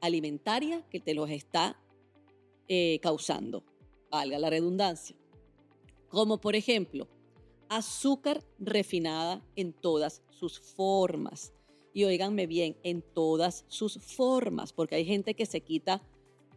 alimentaria 0.00 0.82
que 0.90 1.00
te 1.00 1.14
los 1.14 1.30
está 1.30 1.80
eh, 2.68 2.98
causando, 3.02 3.64
valga 4.10 4.38
la 4.38 4.50
redundancia. 4.50 5.16
Como 6.08 6.40
por 6.40 6.56
ejemplo, 6.56 7.08
azúcar 7.68 8.42
refinada 8.58 9.42
en 9.56 9.72
todas 9.72 10.22
sus 10.30 10.58
formas. 10.58 11.52
Y 11.98 12.04
oíganme 12.04 12.46
bien, 12.46 12.76
en 12.84 13.02
todas 13.02 13.64
sus 13.66 13.98
formas, 13.98 14.72
porque 14.72 14.94
hay 14.94 15.04
gente 15.04 15.34
que 15.34 15.46
se 15.46 15.62
quita, 15.62 16.00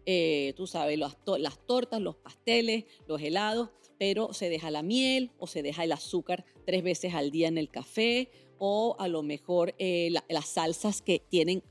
eh, 0.06 0.54
tú 0.56 0.67
sabes, 0.67 0.99
las, 0.99 1.17
tortas, 1.65 1.99
los 1.99 2.15
pasteles, 2.15 2.86
los 3.08 3.19
helados, 3.19 3.71
pero 3.97 4.34
se 4.34 4.49
deja 4.49 4.69
la 4.69 4.84
miel 4.84 5.32
o 5.39 5.47
se 5.47 5.63
deja 5.63 5.84
el 5.84 5.93
azúcar 5.93 6.45
tres 6.67 6.84
veces 6.84 7.15
al 7.15 7.32
día 7.32 7.47
en 7.47 7.58
el 7.58 7.71
café 7.71 8.30
o 8.60 8.95
a 8.99 9.08
lo 9.08 9.23
mejor 9.23 9.73
eh, 9.80 10.13
las 10.30 10.45
salsas 10.45 11.01
que 11.01 11.23
tienen 11.27 11.63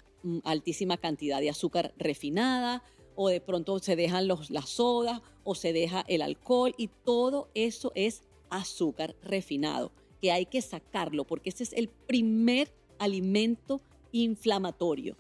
altísima 0.43 0.97
cantidad 0.97 1.39
de 1.39 1.51
azúcar 1.51 1.95
refinada 1.97 2.83
o 3.15 3.29
de 3.29 3.41
pronto 3.41 3.79
se 3.79 3.95
dejan 3.95 4.27
las 4.27 4.69
sodas 4.69 5.23
o 5.45 5.55
se 5.55 5.73
deja 5.73 6.05
el 6.09 6.23
alcohol 6.23 6.75
y 6.77 6.89
todo 7.05 7.53
eso 7.55 7.93
es 7.95 8.25
azúcar 8.49 9.15
refinado 9.23 9.93
que 10.21 10.33
hay 10.33 10.47
que 10.47 10.61
sacarlo 10.61 11.25
porque 11.25 11.51
ese 11.51 11.63
es 11.63 11.73
el 11.73 11.89
primer 11.89 12.80
alimento 13.01 13.81
inflamatorio. 14.13 15.17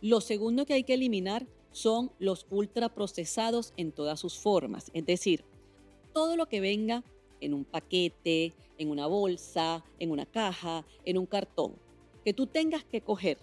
Lo 0.00 0.20
segundo 0.20 0.66
que 0.66 0.74
hay 0.74 0.84
que 0.84 0.94
eliminar 0.94 1.48
son 1.72 2.12
los 2.20 2.46
ultraprocesados 2.50 3.72
en 3.76 3.90
todas 3.90 4.20
sus 4.20 4.38
formas, 4.38 4.92
es 4.94 5.04
decir, 5.04 5.44
todo 6.12 6.36
lo 6.36 6.46
que 6.46 6.60
venga 6.60 7.02
en 7.40 7.52
un 7.52 7.64
paquete, 7.64 8.54
en 8.78 8.90
una 8.90 9.08
bolsa, 9.08 9.84
en 9.98 10.12
una 10.12 10.26
caja, 10.26 10.86
en 11.04 11.18
un 11.18 11.26
cartón, 11.26 11.74
que 12.24 12.32
tú 12.32 12.46
tengas 12.46 12.84
que 12.84 13.00
coger 13.00 13.38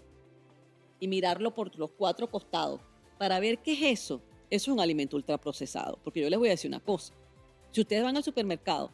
y 0.98 1.08
mirarlo 1.08 1.54
por 1.54 1.76
los 1.78 1.90
cuatro 1.90 2.30
costados 2.30 2.80
para 3.18 3.38
ver 3.40 3.58
qué 3.58 3.72
es 3.72 4.00
eso. 4.00 4.22
Eso 4.50 4.70
es 4.70 4.74
un 4.74 4.80
alimento 4.80 5.16
ultraprocesado. 5.16 5.98
Porque 6.02 6.20
yo 6.20 6.30
les 6.30 6.38
voy 6.38 6.48
a 6.48 6.52
decir 6.52 6.68
una 6.68 6.80
cosa. 6.80 7.14
Si 7.70 7.80
ustedes 7.80 8.02
van 8.02 8.16
al 8.16 8.24
supermercado 8.24 8.90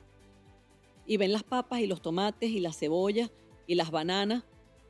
y 1.07 1.17
ven 1.17 1.33
las 1.33 1.43
papas 1.43 1.81
y 1.81 1.87
los 1.87 2.03
tomates 2.03 2.51
y 2.51 2.61
las 2.61 2.79
cebollas 2.79 3.31
y 3.67 3.75
las 3.75 3.91
bananas, 3.91 4.45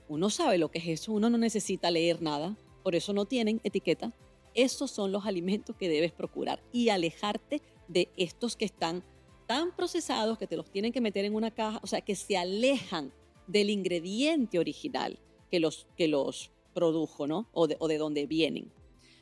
uno 0.08 0.30
sabe 0.30 0.58
lo 0.58 0.70
que 0.70 0.78
es 0.78 0.88
eso. 0.88 1.12
Uno 1.12 1.30
no 1.30 1.38
necesita 1.38 1.90
leer 1.90 2.22
nada. 2.22 2.56
Por 2.82 2.94
eso 2.94 3.12
no 3.12 3.26
tienen 3.26 3.60
etiqueta. 3.64 4.12
Esos 4.54 4.90
son 4.90 5.12
los 5.12 5.26
alimentos 5.26 5.76
que 5.76 5.88
debes 5.88 6.12
procurar 6.12 6.62
y 6.72 6.88
alejarte 6.88 7.62
de 7.86 8.10
estos 8.16 8.56
que 8.56 8.64
están 8.64 9.04
tan 9.46 9.74
procesados 9.74 10.38
que 10.38 10.46
te 10.46 10.56
los 10.56 10.70
tienen 10.70 10.92
que 10.92 11.00
meter 11.00 11.24
en 11.24 11.34
una 11.34 11.50
caja, 11.50 11.80
o 11.82 11.86
sea, 11.86 12.00
que 12.00 12.14
se 12.14 12.36
alejan 12.36 13.12
del 13.46 13.70
ingrediente 13.70 14.58
original 14.58 15.18
que 15.50 15.60
los, 15.60 15.86
que 15.96 16.08
los 16.08 16.50
produjo, 16.74 17.26
¿no? 17.26 17.48
O 17.52 17.66
de, 17.66 17.76
o 17.78 17.88
de 17.88 17.98
dónde 17.98 18.26
vienen. 18.26 18.70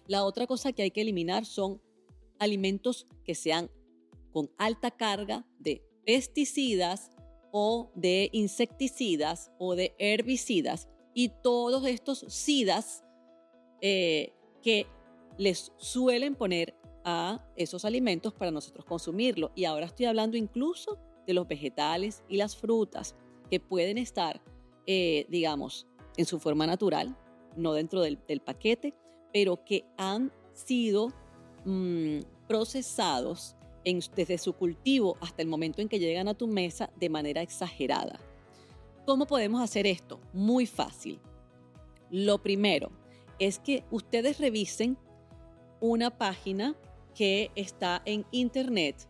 La 0.06 0.24
otra 0.24 0.46
cosa 0.46 0.72
que 0.72 0.82
hay 0.82 0.90
que 0.90 1.02
eliminar 1.02 1.44
son 1.44 1.80
alimentos 2.38 3.06
que 3.24 3.34
sean 3.34 3.70
con 4.32 4.50
alta 4.58 4.90
carga 4.90 5.46
de 5.58 5.82
pesticidas 6.04 7.10
o 7.58 7.90
de 7.94 8.28
insecticidas 8.32 9.50
o 9.56 9.76
de 9.76 9.94
herbicidas 9.98 10.90
y 11.14 11.30
todos 11.30 11.86
estos 11.86 12.26
SIDAS 12.28 13.02
eh, 13.80 14.34
que 14.62 14.86
les 15.38 15.72
suelen 15.78 16.34
poner 16.34 16.74
a 17.02 17.42
esos 17.56 17.86
alimentos 17.86 18.34
para 18.34 18.50
nosotros 18.50 18.84
consumirlo. 18.84 19.52
Y 19.54 19.64
ahora 19.64 19.86
estoy 19.86 20.04
hablando 20.04 20.36
incluso 20.36 20.98
de 21.26 21.32
los 21.32 21.48
vegetales 21.48 22.22
y 22.28 22.36
las 22.36 22.54
frutas 22.54 23.16
que 23.50 23.58
pueden 23.58 23.96
estar, 23.96 24.42
eh, 24.86 25.24
digamos, 25.30 25.86
en 26.18 26.26
su 26.26 26.38
forma 26.38 26.66
natural, 26.66 27.16
no 27.56 27.72
dentro 27.72 28.02
del, 28.02 28.18
paquete, 28.44 28.92
pero 29.32 29.64
que 29.64 29.86
han 29.96 30.30
sido 30.52 31.08
mm, 31.64 32.18
procesados 32.46 33.55
desde 34.16 34.36
su 34.36 34.52
cultivo 34.52 35.16
hasta 35.20 35.42
el 35.42 35.48
momento 35.48 35.80
en 35.80 35.88
que 35.88 36.00
llegan 36.00 36.26
a 36.26 36.34
tu 36.34 36.48
mesa 36.48 36.90
de 36.96 37.08
manera 37.08 37.40
exagerada. 37.40 38.18
¿Cómo 39.06 39.26
podemos 39.26 39.62
hacer 39.62 39.86
esto? 39.86 40.20
Muy 40.32 40.66
fácil. 40.66 41.20
Lo 42.10 42.42
primero 42.42 42.90
es 43.38 43.60
que 43.60 43.84
ustedes 43.92 44.40
revisen 44.40 44.98
una 45.80 46.10
página 46.10 46.74
que 47.14 47.52
está 47.54 48.02
en 48.04 48.26
internet 48.32 49.08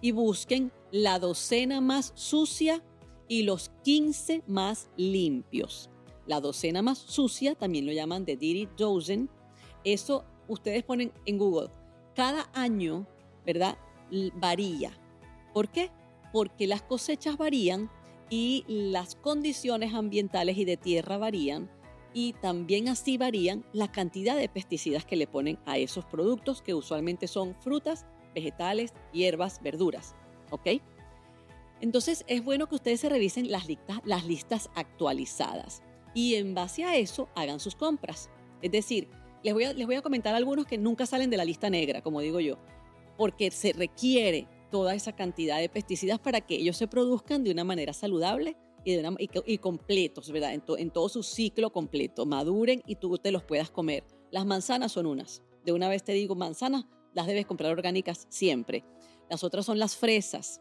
y 0.00 0.10
busquen 0.10 0.72
la 0.90 1.20
docena 1.20 1.80
más 1.80 2.12
sucia 2.16 2.82
y 3.28 3.44
los 3.44 3.70
15 3.84 4.42
más 4.48 4.90
limpios. 4.96 5.88
La 6.26 6.40
docena 6.40 6.82
más 6.82 6.98
sucia, 6.98 7.54
también 7.54 7.86
lo 7.86 7.92
llaman 7.92 8.24
The 8.24 8.36
Dirty 8.36 8.68
Dozen. 8.76 9.30
Eso 9.84 10.24
ustedes 10.48 10.82
ponen 10.82 11.12
en 11.26 11.38
Google. 11.38 11.70
Cada 12.16 12.50
año, 12.54 13.06
¿verdad? 13.44 13.76
Varía. 14.34 14.92
¿Por 15.52 15.68
qué? 15.68 15.90
Porque 16.32 16.66
las 16.66 16.82
cosechas 16.82 17.36
varían 17.36 17.90
y 18.30 18.64
las 18.68 19.14
condiciones 19.14 19.94
ambientales 19.94 20.56
y 20.56 20.64
de 20.64 20.76
tierra 20.76 21.18
varían 21.18 21.70
y 22.12 22.32
también 22.34 22.88
así 22.88 23.18
varían 23.18 23.64
la 23.72 23.90
cantidad 23.90 24.36
de 24.36 24.48
pesticidas 24.48 25.04
que 25.04 25.16
le 25.16 25.26
ponen 25.26 25.58
a 25.66 25.78
esos 25.78 26.04
productos 26.04 26.62
que 26.62 26.74
usualmente 26.74 27.26
son 27.26 27.54
frutas, 27.56 28.06
vegetales, 28.34 28.94
hierbas, 29.12 29.60
verduras. 29.62 30.14
¿Ok? 30.50 30.80
Entonces 31.80 32.24
es 32.28 32.42
bueno 32.42 32.68
que 32.68 32.76
ustedes 32.76 33.00
se 33.00 33.08
revisen 33.08 33.50
las 33.50 33.66
listas, 33.66 34.00
las 34.04 34.24
listas 34.24 34.70
actualizadas 34.74 35.82
y 36.14 36.36
en 36.36 36.54
base 36.54 36.84
a 36.84 36.96
eso 36.96 37.28
hagan 37.34 37.60
sus 37.60 37.74
compras. 37.74 38.30
Es 38.62 38.70
decir, 38.70 39.08
les 39.42 39.52
voy, 39.52 39.64
a, 39.64 39.72
les 39.72 39.86
voy 39.86 39.96
a 39.96 40.02
comentar 40.02 40.34
algunos 40.34 40.66
que 40.66 40.78
nunca 40.78 41.04
salen 41.04 41.28
de 41.28 41.36
la 41.36 41.44
lista 41.44 41.68
negra, 41.68 42.00
como 42.00 42.20
digo 42.20 42.40
yo, 42.40 42.58
porque 43.16 43.50
se 43.50 43.72
requiere 43.72 44.48
toda 44.70 44.94
esa 44.94 45.14
cantidad 45.14 45.58
de 45.58 45.68
pesticidas 45.68 46.18
para 46.18 46.40
que 46.40 46.56
ellos 46.56 46.76
se 46.76 46.88
produzcan 46.88 47.44
de 47.44 47.52
una 47.52 47.64
manera 47.64 47.92
saludable 47.92 48.56
y, 48.84 49.58
completos, 49.58 50.30
¿verdad? 50.30 50.52
En, 50.52 50.90
todo 50.90 51.08
su 51.08 51.22
ciclo 51.22 51.70
completo, 51.70 52.26
maduren 52.26 52.82
y 52.86 52.96
tú 52.96 53.16
te 53.18 53.30
los 53.30 53.44
puedas 53.44 53.70
comer. 53.70 54.04
Las 54.30 54.46
manzanas 54.46 54.92
son 54.92 55.06
unas. 55.06 55.42
De 55.64 55.72
una 55.72 55.88
vez 55.88 56.02
te 56.02 56.12
digo, 56.12 56.34
manzanas 56.34 56.84
las 57.14 57.26
debes 57.26 57.46
comprar 57.46 57.72
orgánicas 57.72 58.26
siempre. 58.28 58.84
Las 59.30 59.44
otras 59.44 59.64
son 59.64 59.78
las 59.78 59.96
fresas, 59.96 60.60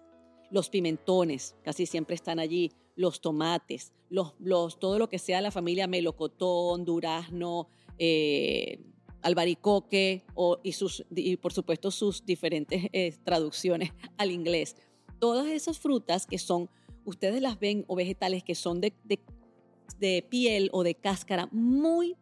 los 0.51 0.69
pimentones, 0.69 1.55
casi 1.63 1.85
siempre 1.85 2.15
están 2.15 2.39
allí, 2.39 2.71
los 2.95 3.19
tomates, 3.19 3.91
los, 4.09 4.35
los, 4.39 4.79
todo 4.79 4.99
lo 4.99 5.09
que 5.09 5.19
sea 5.19 5.41
la 5.41 5.51
familia 5.51 5.87
melocotón, 5.87 6.85
durazno, 6.85 7.67
eh, 7.97 8.79
albaricoque 9.23 10.23
o, 10.35 10.59
y, 10.63 10.73
sus, 10.73 11.05
por 11.41 11.53
supuesto 11.53 11.91
sus 11.91 12.25
diferentes 12.25 12.85
eh, 12.93 13.15
traducciones 13.23 13.91
al 14.17 14.31
inglés. 14.31 14.75
Todas 15.19 15.47
esas 15.47 15.79
frutas 15.79 16.25
que 16.27 16.37
son 16.37 16.69
ustedes 17.05 17.41
las 17.41 17.59
ven 17.59 17.85
o 17.87 17.95
vegetales 17.95 18.43
que 18.43 18.55
son 18.55 18.81
de, 18.81 18.93
piel 20.29 20.69
o 20.73 20.83
de 20.83 20.95
cáscara 20.95 21.47
muy, 21.51 22.15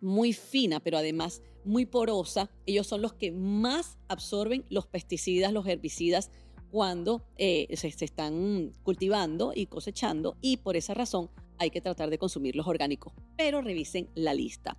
muy 0.00 0.32
fina, 0.32 0.80
pero 0.80 0.98
además 0.98 1.42
muy 1.64 1.86
porosa, 1.86 2.50
ellos 2.66 2.86
son 2.86 3.02
los 3.02 3.12
que 3.12 3.30
más 3.30 3.98
absorben 4.08 4.64
los 4.68 4.86
pesticidas, 4.86 5.52
los 5.52 5.66
herbicidas 5.66 6.30
cuando 6.70 7.26
eh, 7.36 7.68
se, 7.76 7.88
están 7.88 8.72
cultivando 8.82 9.52
y 9.54 9.66
cosechando 9.66 10.36
y 10.40 10.56
por 10.56 10.76
esa 10.76 10.94
razón 10.94 11.30
hay 11.58 11.70
que 11.70 11.82
tratar 11.82 12.10
de 12.10 12.18
consumir 12.18 12.56
los 12.56 12.66
orgánicos, 12.66 13.12
pero 13.36 13.60
revisen 13.60 14.08
la 14.14 14.34
lista. 14.34 14.76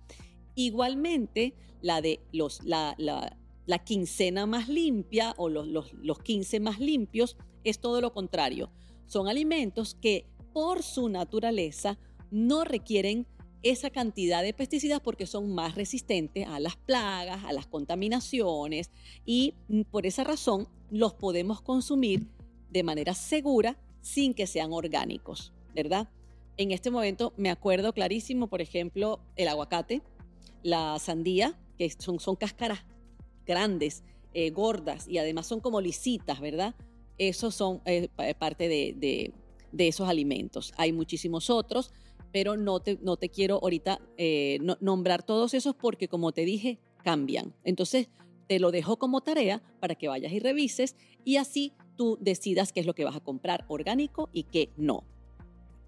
Igualmente, 0.54 1.54
la 1.82 2.00
de 2.00 2.20
los, 2.32 2.60
la, 2.64 2.96
quincena 3.84 4.46
más 4.46 4.68
limpia 4.68 5.34
o 5.36 5.48
los, 5.48 5.66
los, 5.66 5.92
los 5.94 6.18
15 6.20 6.60
más 6.60 6.78
limpios 6.80 7.36
es 7.64 7.80
todo 7.80 8.00
lo 8.00 8.12
contrario 8.12 8.70
son 9.06 9.28
alimentos 9.28 9.94
que 9.94 10.26
por 10.52 10.82
su 10.82 11.08
naturaleza 11.08 11.98
no 12.30 12.64
requieren 12.64 13.26
esa 13.62 13.90
cantidad 13.90 14.42
de 14.42 14.52
pesticidas 14.52 15.00
porque 15.00 15.26
son 15.26 15.54
más 15.54 15.74
resistentes 15.74 16.46
a 16.46 16.60
las 16.60 16.76
plagas, 16.76 17.44
a 17.44 17.52
las 17.52 17.66
contaminaciones 17.66 18.90
y 19.24 19.54
por 19.90 20.06
esa 20.06 20.24
razón 20.24 20.68
los 20.90 21.14
podemos 21.14 21.62
consumir 21.62 22.26
de 22.70 22.82
manera 22.82 23.14
segura 23.14 23.78
sin 24.00 24.34
que 24.34 24.46
sean 24.46 24.72
orgánicos, 24.72 25.52
¿verdad? 25.74 26.10
En 26.56 26.72
este 26.72 26.90
momento 26.90 27.32
me 27.36 27.50
acuerdo 27.50 27.92
clarísimo, 27.94 28.48
por 28.48 28.60
ejemplo, 28.60 29.20
el 29.36 29.48
aguacate, 29.48 30.02
la 30.62 30.98
sandía, 30.98 31.58
que 31.78 31.90
son, 31.90 32.20
son 32.20 32.36
cáscaras 32.36 32.84
grandes, 33.46 34.02
eh, 34.32 34.50
gordas 34.50 35.06
y 35.06 35.18
además 35.18 35.46
son 35.46 35.60
como 35.60 35.80
lisitas, 35.80 36.40
¿verdad? 36.40 36.74
Esos 37.18 37.54
son 37.54 37.80
eh, 37.84 38.08
parte 38.38 38.68
de, 38.68 39.32
esos 39.78 40.08
alimentos. 40.08 40.72
Hay 40.76 40.92
muchísimos 40.92 41.50
otros, 41.50 41.92
pero 42.32 42.56
no 42.56 42.80
te, 42.80 42.98
no 43.00 43.16
te 43.16 43.28
quiero 43.28 43.60
ahorita 43.62 44.00
eh, 44.16 44.58
nombrar 44.80 45.22
todos 45.24 45.54
esos 45.54 45.76
porque, 45.76 46.08
como 46.08 46.32
te 46.32 46.44
dije, 46.44 46.80
cambian. 47.04 47.54
Entonces, 47.62 48.08
te 48.48 48.58
lo 48.58 48.72
dejo 48.72 48.98
como 48.98 49.20
tarea 49.20 49.62
para 49.80 49.94
que 49.94 50.08
vayas 50.08 50.32
y 50.32 50.40
revises 50.40 50.96
y 51.24 51.36
así 51.36 51.72
tú 51.96 52.18
decidas 52.20 52.72
qué 52.72 52.80
es 52.80 52.86
lo 52.86 52.94
que 52.94 53.04
vas 53.04 53.16
a 53.16 53.20
comprar 53.20 53.64
orgánico 53.68 54.30
y 54.32 54.44
qué 54.44 54.70
no. 54.76 55.04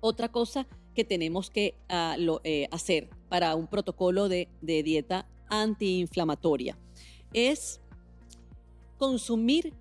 Otra 0.01 0.31
cosa 0.31 0.67
que 0.95 1.05
tenemos 1.05 1.51
que 1.51 1.75
ah, 1.89 2.17
eh, 2.45 2.69
hacer 2.71 3.11
para 3.29 3.55
un 3.55 3.67
protocolo 3.67 4.29
de, 4.29 4.49
de 4.63 4.83
dieta 4.83 5.29
antiinflamatoria 5.49 6.79
es 7.33 7.81
consumir 8.99 9.75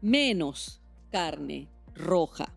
menos 0.00 0.80
carne 1.10 1.68
roja. 1.94 2.54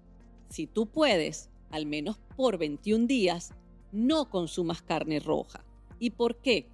Si 0.50 0.66
tú 0.68 0.88
puedes, 0.88 1.50
al 1.72 1.86
menos 1.86 2.18
por 2.36 2.58
21 2.58 3.08
días, 3.08 3.54
no 3.92 4.30
consumas 4.30 4.82
carne 4.82 5.20
roja. 5.20 5.66
¿Y 6.00 6.12
por 6.12 6.38
qué? 6.38 6.70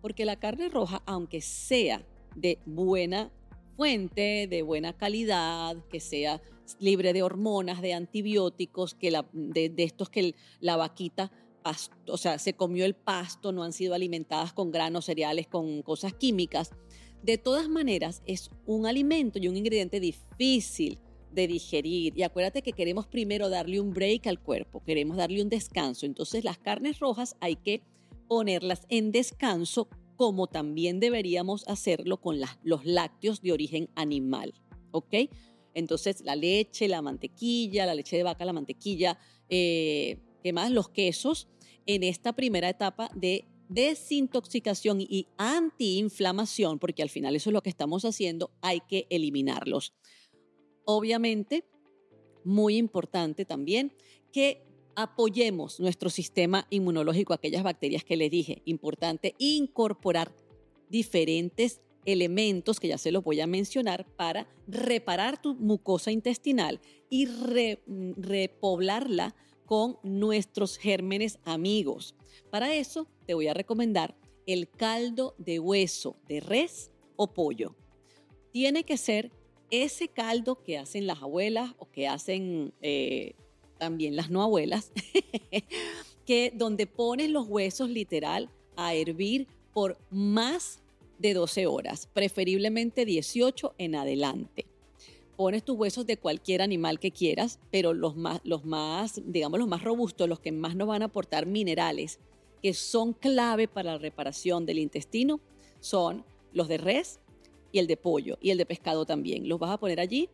Porque 0.00 0.24
la 0.24 0.36
carne 0.36 0.68
roja, 0.68 1.02
aunque 1.06 1.40
sea 1.40 2.04
de 2.34 2.58
buena 2.64 3.30
fuente, 3.76 4.46
de 4.48 4.62
buena 4.62 4.96
calidad, 4.96 5.76
que 5.90 6.00
sea 6.00 6.40
libre 6.80 7.12
de 7.12 7.22
hormonas, 7.22 7.80
de 7.80 7.94
antibióticos, 7.94 8.94
que 8.94 9.10
de, 9.32 9.74
estos 9.78 10.10
que 10.10 10.34
la 10.60 10.76
vaquita, 10.76 11.30
o 12.08 12.16
sea, 12.16 12.38
se 12.38 12.54
comió 12.54 12.84
el 12.84 12.94
pasto, 12.94 13.52
no 13.52 13.62
han 13.62 13.72
sido 13.72 13.94
alimentadas 13.94 14.52
con 14.52 14.70
granos, 14.70 15.04
cereales, 15.04 15.46
con 15.46 15.82
cosas 15.82 16.14
químicas. 16.14 16.70
De 17.22 17.38
todas 17.38 17.68
maneras, 17.68 18.22
es 18.26 18.50
un 18.66 18.86
alimento 18.86 19.38
y 19.38 19.48
un 19.48 19.56
ingrediente 19.56 20.00
difícil 20.00 20.98
de 21.32 21.46
digerir. 21.46 22.14
Y 22.16 22.22
acuérdate 22.22 22.62
que 22.62 22.72
queremos 22.72 23.06
primero 23.06 23.48
darle 23.48 23.80
un 23.80 23.92
break 23.92 24.26
al 24.26 24.40
cuerpo, 24.40 24.82
queremos 24.84 25.16
darle 25.16 25.42
un 25.42 25.48
descanso. 25.48 26.06
Entonces 26.06 26.44
las 26.44 26.58
carnes 26.58 26.98
rojas 26.98 27.36
hay 27.40 27.56
que 27.56 27.82
ponerlas 28.28 28.86
en 28.88 29.12
descanso 29.12 29.88
como 30.16 30.46
también 30.46 31.00
deberíamos 31.00 31.66
hacerlo 31.68 32.20
con 32.20 32.38
los 32.62 32.84
lácteos 32.84 33.42
de 33.42 33.52
origen 33.52 33.88
animal. 33.94 34.54
¿Ok? 34.90 35.14
Entonces 35.74 36.22
la 36.24 36.36
leche, 36.36 36.88
la 36.88 37.02
mantequilla, 37.02 37.86
la 37.86 37.94
leche 37.94 38.16
de 38.16 38.22
vaca, 38.22 38.44
la 38.44 38.54
mantequilla, 38.54 39.18
eh, 39.48 40.18
¿qué 40.42 40.52
más? 40.52 40.70
Los 40.70 40.88
quesos 40.88 41.48
en 41.84 42.02
esta 42.02 42.34
primera 42.34 42.68
etapa 42.68 43.10
de 43.14 43.46
desintoxicación 43.68 45.00
y 45.00 45.28
antiinflamación, 45.36 46.78
porque 46.78 47.02
al 47.02 47.10
final 47.10 47.36
eso 47.36 47.50
es 47.50 47.54
lo 47.54 47.62
que 47.62 47.70
estamos 47.70 48.04
haciendo, 48.04 48.52
hay 48.60 48.80
que 48.80 49.06
eliminarlos. 49.10 49.94
Obviamente, 50.84 51.64
muy 52.44 52.76
importante 52.76 53.44
también 53.44 53.92
que 54.32 54.65
apoyemos 54.96 55.78
nuestro 55.78 56.10
sistema 56.10 56.66
inmunológico, 56.70 57.32
aquellas 57.34 57.62
bacterias 57.62 58.02
que 58.02 58.16
les 58.16 58.30
dije. 58.30 58.62
Importante 58.64 59.34
incorporar 59.38 60.32
diferentes 60.88 61.80
elementos 62.06 62.80
que 62.80 62.88
ya 62.88 62.98
se 62.98 63.12
los 63.12 63.22
voy 63.22 63.40
a 63.40 63.46
mencionar 63.46 64.06
para 64.16 64.48
reparar 64.66 65.40
tu 65.40 65.54
mucosa 65.54 66.10
intestinal 66.10 66.80
y 67.10 67.26
repoblarla 68.16 69.36
con 69.66 69.98
nuestros 70.02 70.78
gérmenes 70.78 71.38
amigos. 71.44 72.14
Para 72.50 72.74
eso 72.74 73.06
te 73.26 73.34
voy 73.34 73.48
a 73.48 73.54
recomendar 73.54 74.16
el 74.46 74.70
caldo 74.70 75.34
de 75.38 75.58
hueso 75.58 76.16
de 76.28 76.40
res 76.40 76.90
o 77.16 77.34
pollo. 77.34 77.74
Tiene 78.52 78.84
que 78.84 78.96
ser 78.96 79.32
ese 79.70 80.08
caldo 80.08 80.62
que 80.62 80.78
hacen 80.78 81.06
las 81.06 81.22
abuelas 81.22 81.74
o 81.78 81.90
que 81.90 82.06
hacen 82.06 82.72
eh, 82.80 83.34
también 83.78 84.16
las 84.16 84.30
no 84.30 84.42
abuelas, 84.42 84.92
que 86.26 86.52
donde 86.54 86.86
pones 86.86 87.30
los 87.30 87.46
huesos 87.46 87.90
literal 87.90 88.50
a 88.76 88.94
hervir 88.94 89.46
por 89.72 89.98
más 90.10 90.80
de 91.18 91.34
12 91.34 91.66
horas, 91.66 92.08
preferiblemente 92.12 93.04
18 93.04 93.74
en 93.78 93.94
adelante. 93.94 94.66
Pones 95.36 95.64
tus 95.64 95.76
huesos 95.76 96.06
de 96.06 96.16
cualquier 96.16 96.62
animal 96.62 96.98
que 96.98 97.10
quieras, 97.10 97.58
pero 97.70 97.92
los 97.92 98.16
más, 98.16 98.40
los 98.44 98.64
más, 98.64 99.20
digamos, 99.26 99.58
los 99.58 99.68
más 99.68 99.82
robustos, 99.82 100.28
los 100.28 100.40
que 100.40 100.52
más 100.52 100.76
nos 100.76 100.88
van 100.88 101.02
a 101.02 101.06
aportar 101.06 101.46
minerales, 101.46 102.20
que 102.62 102.72
son 102.72 103.12
clave 103.12 103.68
para 103.68 103.92
la 103.92 103.98
reparación 103.98 104.64
del 104.64 104.78
intestino, 104.78 105.40
son 105.80 106.24
los 106.52 106.68
de 106.68 106.78
res 106.78 107.20
y 107.70 107.78
el 107.78 107.86
de 107.86 107.98
pollo 107.98 108.38
y 108.40 108.50
el 108.50 108.58
de 108.58 108.66
pescado 108.66 109.04
también. 109.04 109.48
Los 109.48 109.58
vas 109.58 109.70
a 109.70 109.78
poner 109.78 110.00
allí 110.00 110.30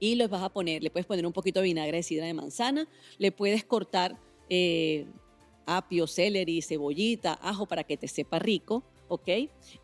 y 0.00 0.14
los 0.14 0.30
vas 0.30 0.42
a 0.42 0.48
poner, 0.48 0.82
le 0.82 0.90
puedes 0.90 1.06
poner 1.06 1.26
un 1.26 1.32
poquito 1.32 1.60
de 1.60 1.64
vinagre 1.64 1.98
de 1.98 2.02
sidra 2.02 2.26
de 2.26 2.34
manzana, 2.34 2.88
le 3.18 3.32
puedes 3.32 3.64
cortar 3.64 4.18
eh, 4.48 5.06
apio, 5.66 6.06
celery, 6.06 6.62
cebollita, 6.62 7.34
ajo 7.34 7.66
para 7.66 7.84
que 7.84 7.96
te 7.96 8.08
sepa 8.08 8.38
rico, 8.38 8.84
¿ok? 9.08 9.28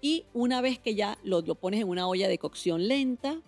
Y 0.00 0.24
una 0.32 0.60
vez 0.60 0.78
que 0.78 0.94
ya 0.94 1.18
lo, 1.22 1.40
lo 1.40 1.54
pones 1.54 1.80
en 1.80 1.88
una 1.88 2.08
olla 2.08 2.28
de 2.28 2.38
cocción 2.38 2.88
lenta, 2.88 3.42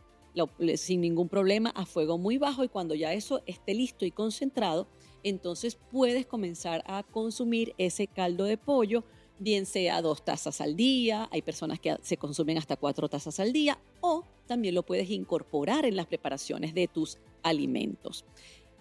sin 0.76 1.00
ningún 1.00 1.28
problema, 1.28 1.70
a 1.70 1.86
fuego 1.86 2.18
muy 2.18 2.36
bajo 2.36 2.62
y 2.62 2.68
cuando 2.68 2.94
ya 2.94 3.12
eso 3.14 3.42
esté 3.46 3.74
listo 3.74 4.04
y 4.04 4.10
concentrado, 4.10 4.86
entonces 5.22 5.78
puedes 5.90 6.26
comenzar 6.26 6.84
a 6.86 7.02
consumir 7.02 7.74
ese 7.78 8.06
caldo 8.06 8.44
de 8.44 8.58
pollo, 8.58 9.04
bien 9.38 9.66
sea 9.66 10.02
dos 10.02 10.24
tazas 10.24 10.60
al 10.60 10.76
día, 10.76 11.28
hay 11.32 11.42
personas 11.42 11.80
que 11.80 11.96
se 12.02 12.16
consumen 12.16 12.58
hasta 12.58 12.76
cuatro 12.76 13.08
tazas 13.08 13.40
al 13.40 13.52
día, 13.52 13.78
o 14.00 14.24
también 14.46 14.74
lo 14.74 14.84
puedes 14.84 15.10
incorporar 15.10 15.84
en 15.84 15.96
las 15.96 16.06
preparaciones 16.06 16.74
de 16.74 16.88
tus 16.88 17.18
alimentos. 17.42 18.24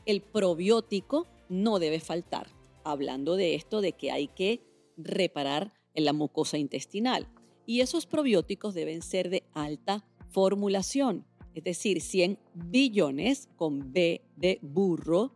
El 0.06 0.21
probiótico 0.21 1.28
no 1.49 1.80
debe 1.80 1.99
faltar 1.99 2.47
hablando 2.84 3.36
de 3.36 3.56
esto, 3.56 3.82
de 3.82 3.93
que 3.93 4.12
hay 4.12 4.28
que 4.28 4.62
reparar 4.97 5.73
en 5.93 6.06
la 6.06 6.13
mucosa 6.13 6.58
intestinal. 6.58 7.28
Y 7.65 7.82
esos 7.82 8.06
probióticos 8.06 8.73
deben 8.73 9.01
ser 9.01 9.30
de 9.30 9.43
alta 9.54 10.06
formulación, 10.30 11.25
es 11.56 11.63
decir, 11.63 12.01
100 12.01 12.39
billones 12.54 13.49
con 13.56 13.91
B 13.91 14.21
de 14.36 14.60
burro 14.62 15.34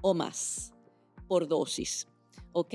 o 0.00 0.14
más 0.14 0.72
por 1.26 1.48
dosis. 1.48 2.06
¿Ok? 2.52 2.74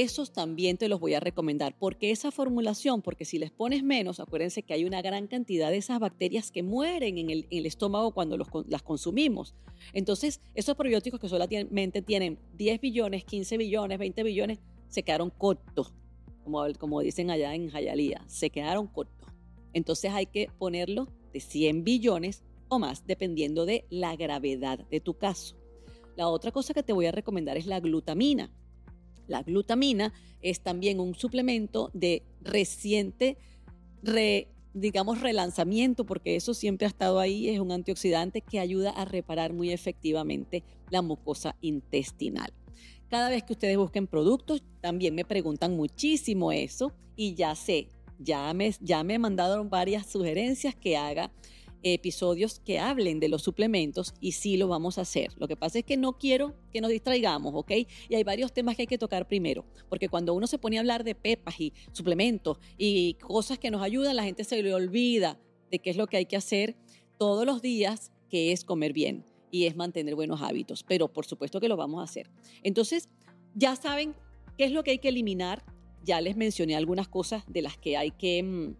Esos 0.00 0.32
también 0.32 0.78
te 0.78 0.88
los 0.88 1.00
voy 1.00 1.14
a 1.14 1.20
recomendar. 1.20 1.76
porque 1.78 2.10
esa 2.10 2.30
formulación? 2.30 3.02
Porque 3.02 3.24
si 3.24 3.38
les 3.38 3.50
pones 3.50 3.82
menos, 3.82 4.20
acuérdense 4.20 4.62
que 4.62 4.74
hay 4.74 4.84
una 4.84 5.02
gran 5.02 5.26
cantidad 5.26 5.70
de 5.70 5.76
esas 5.76 5.98
bacterias 5.98 6.50
que 6.50 6.62
mueren 6.62 7.18
en 7.18 7.30
el, 7.30 7.66
estómago 7.66 8.12
cuando 8.12 8.36
las 8.36 8.82
consumimos. 8.82 9.54
Entonces, 9.92 10.40
esos 10.54 10.76
probióticos 10.76 11.20
que 11.20 11.28
solamente 11.28 12.02
tienen 12.02 12.38
10 12.54 12.80
billones, 12.80 13.24
15 13.24 13.56
billones, 13.56 13.98
20 13.98 14.22
billones, 14.22 14.58
se 14.88 15.02
quedaron 15.02 15.30
cortos, 15.30 15.92
como, 16.44 16.64
como 16.78 17.00
dicen 17.00 17.30
allá 17.30 17.54
en 17.54 17.70
Jayalía, 17.70 18.22
se 18.26 18.50
quedaron 18.50 18.86
cortos. 18.86 19.28
Entonces 19.72 20.12
hay 20.12 20.26
que 20.26 20.48
ponerlo 20.58 21.08
de 21.32 21.40
100 21.40 21.84
billones 21.84 22.44
o 22.68 22.78
más, 22.78 23.06
dependiendo 23.06 23.66
de 23.66 23.86
la 23.90 24.16
gravedad 24.16 24.78
de 24.90 25.00
tu 25.00 25.14
caso. 25.14 25.56
La 26.16 26.28
otra 26.28 26.52
cosa 26.52 26.74
que 26.74 26.82
te 26.82 26.92
voy 26.92 27.06
a 27.06 27.12
recomendar 27.12 27.56
es 27.56 27.66
la 27.66 27.80
glutamina. 27.80 28.50
La 29.32 29.42
glutamina 29.42 30.12
es 30.42 30.60
también 30.60 31.00
un 31.00 31.14
suplemento 31.14 31.90
de 31.94 32.22
reciente, 32.42 33.38
digamos, 34.74 35.22
relanzamiento, 35.22 36.04
porque 36.04 36.36
eso 36.36 36.52
siempre 36.52 36.86
ha 36.86 36.90
estado 36.90 37.18
ahí, 37.18 37.48
es 37.48 37.58
un 37.58 37.72
antioxidante 37.72 38.42
que 38.42 38.60
ayuda 38.60 38.90
a 38.90 39.06
reparar 39.06 39.54
muy 39.54 39.72
efectivamente 39.72 40.64
la 40.90 41.00
mucosa 41.00 41.56
intestinal. 41.62 42.52
Cada 43.08 43.30
vez 43.30 43.42
que 43.42 43.54
ustedes 43.54 43.78
busquen 43.78 44.06
productos, 44.06 44.62
también 44.82 45.14
me 45.14 45.24
preguntan 45.24 45.74
muchísimo 45.76 46.52
eso 46.52 46.92
y 47.16 47.34
ya 47.34 47.54
sé, 47.54 47.88
ya 48.18 48.52
me, 48.52 48.70
ya 48.80 49.02
me 49.02 49.18
mandaron 49.18 49.70
varias 49.70 50.06
sugerencias 50.06 50.74
que 50.74 50.98
haga 50.98 51.32
episodios 51.82 52.60
que 52.60 52.78
hablen 52.78 53.20
de 53.20 53.28
los 53.28 53.42
suplementos 53.42 54.14
y 54.20 54.32
sí 54.32 54.56
lo 54.56 54.68
vamos 54.68 54.98
a 54.98 55.02
hacer. 55.02 55.32
Lo 55.36 55.48
que 55.48 55.56
pasa 55.56 55.78
es 55.78 55.84
que 55.84 55.96
no 55.96 56.18
quiero 56.18 56.54
que 56.72 56.80
nos 56.80 56.90
distraigamos, 56.90 57.52
¿ok? 57.54 57.72
Y 58.08 58.14
hay 58.14 58.24
varios 58.24 58.52
temas 58.52 58.76
que 58.76 58.82
hay 58.82 58.86
que 58.86 58.98
tocar 58.98 59.26
primero, 59.26 59.64
porque 59.88 60.08
cuando 60.08 60.34
uno 60.34 60.46
se 60.46 60.58
pone 60.58 60.76
a 60.76 60.80
hablar 60.80 61.04
de 61.04 61.14
pepas 61.14 61.60
y 61.60 61.72
suplementos 61.92 62.58
y 62.78 63.14
cosas 63.14 63.58
que 63.58 63.70
nos 63.70 63.82
ayudan, 63.82 64.16
la 64.16 64.24
gente 64.24 64.44
se 64.44 64.62
le 64.62 64.74
olvida 64.74 65.38
de 65.70 65.78
qué 65.78 65.90
es 65.90 65.96
lo 65.96 66.06
que 66.06 66.18
hay 66.18 66.26
que 66.26 66.36
hacer 66.36 66.76
todos 67.18 67.46
los 67.46 67.62
días, 67.62 68.12
que 68.28 68.52
es 68.52 68.64
comer 68.64 68.92
bien 68.92 69.24
y 69.50 69.66
es 69.66 69.76
mantener 69.76 70.14
buenos 70.14 70.40
hábitos, 70.42 70.82
pero 70.82 71.12
por 71.12 71.26
supuesto 71.26 71.60
que 71.60 71.68
lo 71.68 71.76
vamos 71.76 72.00
a 72.00 72.04
hacer. 72.04 72.30
Entonces, 72.62 73.08
ya 73.54 73.76
saben 73.76 74.14
qué 74.56 74.64
es 74.64 74.72
lo 74.72 74.82
que 74.82 74.92
hay 74.92 74.98
que 74.98 75.08
eliminar. 75.08 75.62
Ya 76.04 76.20
les 76.20 76.36
mencioné 76.36 76.74
algunas 76.74 77.08
cosas 77.08 77.44
de 77.46 77.62
las 77.62 77.76
que 77.76 77.96
hay 77.96 78.10
que, 78.10 78.42
mm, 78.42 78.74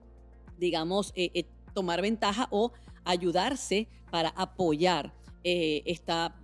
digamos, 0.58 1.12
eh, 1.14 1.30
eh, 1.34 1.44
tomar 1.74 2.02
ventaja 2.02 2.48
o 2.50 2.72
ayudarse 3.04 3.88
para 4.10 4.30
apoyar 4.30 5.12
eh, 5.44 5.82
esta, 5.86 6.40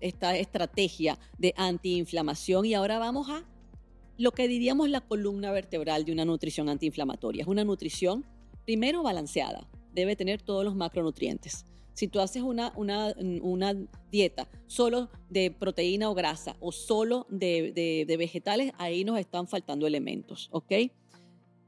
esta 0.00 0.36
estrategia 0.36 1.18
de 1.38 1.54
antiinflamación. 1.56 2.64
Y 2.64 2.74
ahora 2.74 2.98
vamos 2.98 3.28
a 3.28 3.44
lo 4.18 4.32
que 4.32 4.48
diríamos 4.48 4.90
la 4.90 5.00
columna 5.00 5.52
vertebral 5.52 6.04
de 6.04 6.12
una 6.12 6.24
nutrición 6.24 6.68
antiinflamatoria. 6.68 7.42
Es 7.42 7.48
una 7.48 7.64
nutrición, 7.64 8.26
primero, 8.64 9.02
balanceada. 9.02 9.68
Debe 9.94 10.16
tener 10.16 10.42
todos 10.42 10.64
los 10.64 10.74
macronutrientes. 10.74 11.64
Si 11.94 12.08
tú 12.08 12.20
haces 12.20 12.42
una, 12.42 12.72
una, 12.76 13.12
una 13.42 13.74
dieta 14.12 14.48
solo 14.66 15.10
de 15.30 15.50
proteína 15.50 16.10
o 16.10 16.14
grasa 16.14 16.56
o 16.60 16.70
solo 16.70 17.26
de, 17.28 18.04
de, 18.06 18.16
vegetales, 18.16 18.72
ahí 18.78 19.04
nos 19.04 19.18
están 19.18 19.48
faltando 19.48 19.86
elementos, 19.86 20.48
¿ok? 20.52 20.72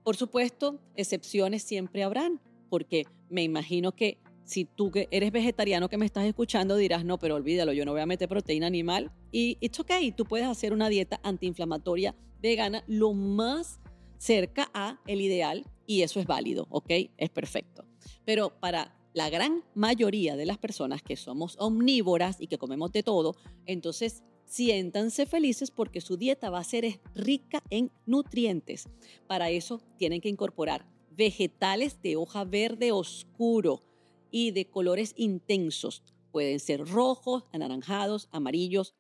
Por 0.04 0.16
supuesto, 0.16 0.80
excepciones 0.94 1.64
siempre 1.64 2.04
habrán, 2.04 2.40
porque 2.68 3.06
me 3.28 3.42
imagino 3.42 3.92
que 3.92 4.18
si 4.50 4.64
tú 4.64 4.90
que 4.90 5.06
eres 5.12 5.30
vegetariano 5.30 5.88
que 5.88 5.96
me 5.96 6.04
estás 6.04 6.24
escuchando 6.24 6.76
dirás, 6.76 7.04
no, 7.04 7.18
pero 7.20 7.36
olvídalo, 7.36 7.72
yo 7.72 7.84
no 7.84 7.92
voy 7.92 8.00
a 8.00 8.06
meter 8.06 8.28
proteína 8.28 8.66
animal. 8.66 9.12
Y 9.30 9.56
it's 9.60 9.78
okay, 9.78 10.10
tú 10.10 10.24
puedes 10.24 10.48
hacer 10.48 10.72
una 10.72 10.88
dieta 10.88 11.20
antiinflamatoria 11.22 12.16
vegana 12.42 12.82
lo 12.88 13.14
más 13.14 13.80
cerca 14.18 14.68
a 14.74 15.00
el 15.06 15.20
ideal 15.20 15.66
y 15.86 16.02
eso 16.02 16.18
es 16.18 16.26
válido, 16.26 16.66
¿ok? 16.70 16.90
Es 17.16 17.30
perfecto. 17.30 17.84
Pero 18.24 18.50
para 18.58 18.96
la 19.14 19.30
gran 19.30 19.62
mayoría 19.74 20.34
de 20.34 20.46
las 20.46 20.58
personas 20.58 21.00
que 21.00 21.14
somos 21.14 21.54
omnívoras 21.60 22.40
y 22.40 22.48
que 22.48 22.58
comemos 22.58 22.90
de 22.90 23.04
todo, 23.04 23.36
entonces 23.66 24.24
siéntanse 24.46 25.26
felices 25.26 25.70
porque 25.70 26.00
su 26.00 26.16
dieta 26.16 26.50
va 26.50 26.58
a 26.58 26.64
ser 26.64 27.00
rica 27.14 27.62
en 27.70 27.92
nutrientes. 28.04 28.88
Para 29.28 29.50
eso 29.50 29.80
tienen 29.96 30.20
que 30.20 30.28
incorporar 30.28 30.86
vegetales 31.12 32.02
de 32.02 32.16
hoja 32.16 32.44
verde 32.44 32.90
oscuro, 32.90 33.82
y 34.30 34.50
de 34.52 34.68
colores 34.68 35.12
intensos. 35.16 36.02
Pueden 36.32 36.60
ser 36.60 36.86
rojos, 36.86 37.44
anaranjados, 37.52 38.28
amarillos, 38.30 38.94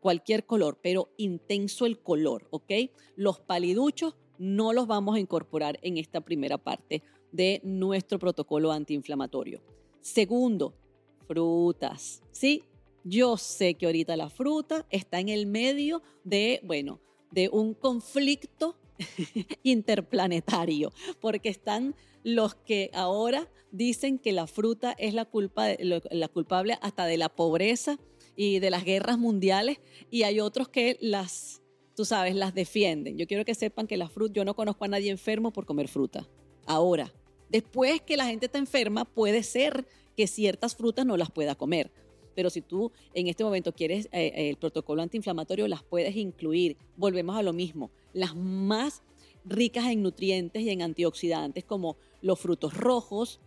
cualquier 0.00 0.44
color, 0.44 0.78
pero 0.82 1.12
intenso 1.16 1.86
el 1.86 1.98
color, 1.98 2.46
¿ok? 2.50 2.72
Los 3.16 3.40
paliduchos 3.40 4.16
no 4.38 4.72
los 4.72 4.86
vamos 4.86 5.16
a 5.16 5.20
incorporar 5.20 5.78
en 5.82 5.96
esta 5.96 6.20
primera 6.20 6.58
parte 6.58 7.02
de 7.32 7.60
nuestro 7.64 8.18
protocolo 8.18 8.72
antiinflamatorio. 8.72 9.62
Segundo, 10.00 10.74
frutas, 11.26 12.22
¿sí? 12.32 12.64
Yo 13.04 13.36
sé 13.36 13.74
que 13.74 13.86
ahorita 13.86 14.16
la 14.16 14.30
fruta 14.30 14.86
está 14.90 15.20
en 15.20 15.28
el 15.28 15.46
medio 15.46 16.02
de, 16.24 16.60
bueno, 16.64 17.00
de 17.30 17.48
un 17.48 17.74
conflicto 17.74 18.76
interplanetario, 19.62 20.92
porque 21.20 21.48
están 21.48 21.94
los 22.22 22.54
que 22.54 22.90
ahora 22.94 23.48
dicen 23.70 24.18
que 24.18 24.32
la 24.32 24.46
fruta 24.46 24.92
es 24.92 25.14
la, 25.14 25.24
culpa, 25.24 25.68
la 25.78 26.28
culpable 26.28 26.78
hasta 26.80 27.06
de 27.06 27.16
la 27.16 27.28
pobreza 27.28 27.98
y 28.36 28.58
de 28.60 28.70
las 28.70 28.84
guerras 28.84 29.18
mundiales, 29.18 29.78
y 30.10 30.22
hay 30.22 30.40
otros 30.40 30.68
que 30.68 30.96
las, 31.00 31.62
tú 31.94 32.04
sabes, 32.04 32.34
las 32.34 32.54
defienden. 32.54 33.18
Yo 33.18 33.26
quiero 33.26 33.44
que 33.44 33.54
sepan 33.54 33.86
que 33.86 33.96
la 33.96 34.08
fruta, 34.08 34.34
yo 34.34 34.44
no 34.44 34.54
conozco 34.54 34.84
a 34.84 34.88
nadie 34.88 35.10
enfermo 35.10 35.52
por 35.52 35.66
comer 35.66 35.88
fruta. 35.88 36.28
Ahora, 36.66 37.12
después 37.48 38.00
que 38.00 38.16
la 38.16 38.26
gente 38.26 38.46
está 38.46 38.58
enferma, 38.58 39.04
puede 39.04 39.42
ser 39.42 39.86
que 40.16 40.26
ciertas 40.26 40.76
frutas 40.76 41.04
no 41.04 41.16
las 41.16 41.30
pueda 41.30 41.54
comer. 41.54 41.92
Pero 42.34 42.50
si 42.50 42.60
tú 42.60 42.92
en 43.14 43.28
este 43.28 43.44
momento 43.44 43.72
quieres 43.72 44.08
eh, 44.12 44.32
el 44.50 44.56
protocolo 44.56 45.02
antiinflamatorio, 45.02 45.68
las 45.68 45.82
puedes 45.82 46.16
incluir. 46.16 46.76
Volvemos 46.96 47.36
a 47.36 47.42
lo 47.42 47.52
mismo 47.52 47.90
las 48.12 48.34
más 48.34 49.02
ricas 49.44 49.86
en 49.86 50.02
nutrientes 50.02 50.62
y 50.62 50.70
en 50.70 50.82
antioxidantes 50.82 51.64
como 51.64 51.96
los 52.22 52.40
frutos 52.40 52.74
rojos, 52.74 53.40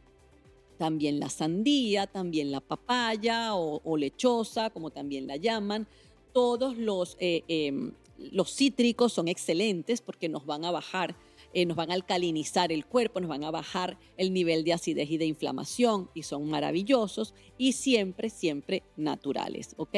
también 0.77 1.19
la 1.19 1.29
sandía, 1.29 2.05
también 2.05 2.51
la 2.51 2.59
papaya 2.59 3.55
o, 3.55 3.97
lechosa, 3.97 4.69
como 4.69 4.91
también 4.91 5.25
la 5.25 5.37
llaman. 5.37 5.87
Todos 6.33 6.77
los, 6.77 7.17
eh, 7.19 7.43
em, 7.47 7.93
los 8.17 8.55
cítricos 8.55 9.13
son 9.13 9.27
excelentes 9.27 10.01
porque 10.01 10.29
nos 10.29 10.45
van 10.45 10.65
a 10.65 10.71
bajar, 10.71 11.15
eh, 11.53 11.65
nos 11.65 11.77
van 11.77 11.91
a 11.91 11.93
alcalinizar 11.93 12.71
el 12.71 12.85
cuerpo, 12.85 13.19
nos 13.19 13.29
van 13.29 13.43
a 13.43 13.51
bajar 13.51 13.97
el 14.17 14.33
nivel 14.33 14.63
de 14.63 14.73
acidez 14.73 15.09
y 15.09 15.17
de 15.17 15.25
inflamación 15.25 16.09
y 16.13 16.23
son 16.23 16.49
maravillosos 16.49 17.33
y 17.57 17.73
siempre, 17.73 18.29
siempre 18.29 18.83
naturales, 18.95 19.73
¿ok? 19.77 19.95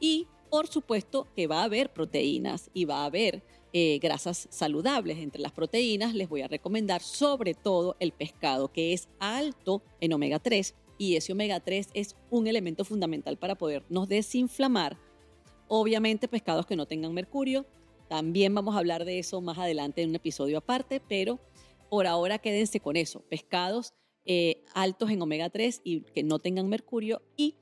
Y 0.00 0.26
por 0.50 0.66
supuesto 0.66 1.26
que 1.36 1.46
va 1.46 1.60
a 1.60 1.64
haber 1.64 1.92
proteínas 1.92 2.70
y 2.72 2.84
va 2.84 3.02
a 3.02 3.06
haber 3.06 3.42
eh, 3.72 3.98
grasas 4.00 4.48
saludables. 4.50 5.18
Entre 5.18 5.42
las 5.42 5.52
proteínas 5.52 6.14
les 6.14 6.28
voy 6.28 6.40
a 6.42 6.48
recomendar 6.48 7.02
sobre 7.02 7.54
todo 7.54 7.96
el 8.00 8.12
pescado, 8.12 8.72
que 8.72 8.92
es 8.92 9.08
alto 9.18 9.82
en 10.00 10.12
omega 10.12 10.38
3 10.38 10.74
y 10.96 11.16
ese 11.16 11.32
omega 11.32 11.60
3 11.60 11.90
es 11.94 12.16
un 12.30 12.46
elemento 12.46 12.84
fundamental 12.84 13.36
para 13.36 13.56
podernos 13.56 14.08
desinflamar. 14.08 14.98
Obviamente 15.68 16.28
pescados 16.28 16.66
que 16.66 16.76
no 16.76 16.86
tengan 16.86 17.12
mercurio, 17.12 17.66
también 18.08 18.54
vamos 18.54 18.74
a 18.74 18.78
hablar 18.78 19.04
de 19.04 19.18
eso 19.18 19.40
más 19.40 19.58
adelante 19.58 20.02
en 20.02 20.10
un 20.10 20.16
episodio 20.16 20.58
aparte, 20.58 21.00
pero 21.00 21.40
por 21.90 22.06
ahora 22.06 22.38
quédense 22.38 22.80
con 22.80 22.96
eso, 22.96 23.20
pescados 23.28 23.94
eh, 24.24 24.62
altos 24.74 25.10
en 25.10 25.22
omega 25.22 25.48
3 25.48 25.80
y 25.84 26.02
que 26.02 26.22
no 26.22 26.38
tengan 26.38 26.68
mercurio 26.68 27.22
y 27.36 27.56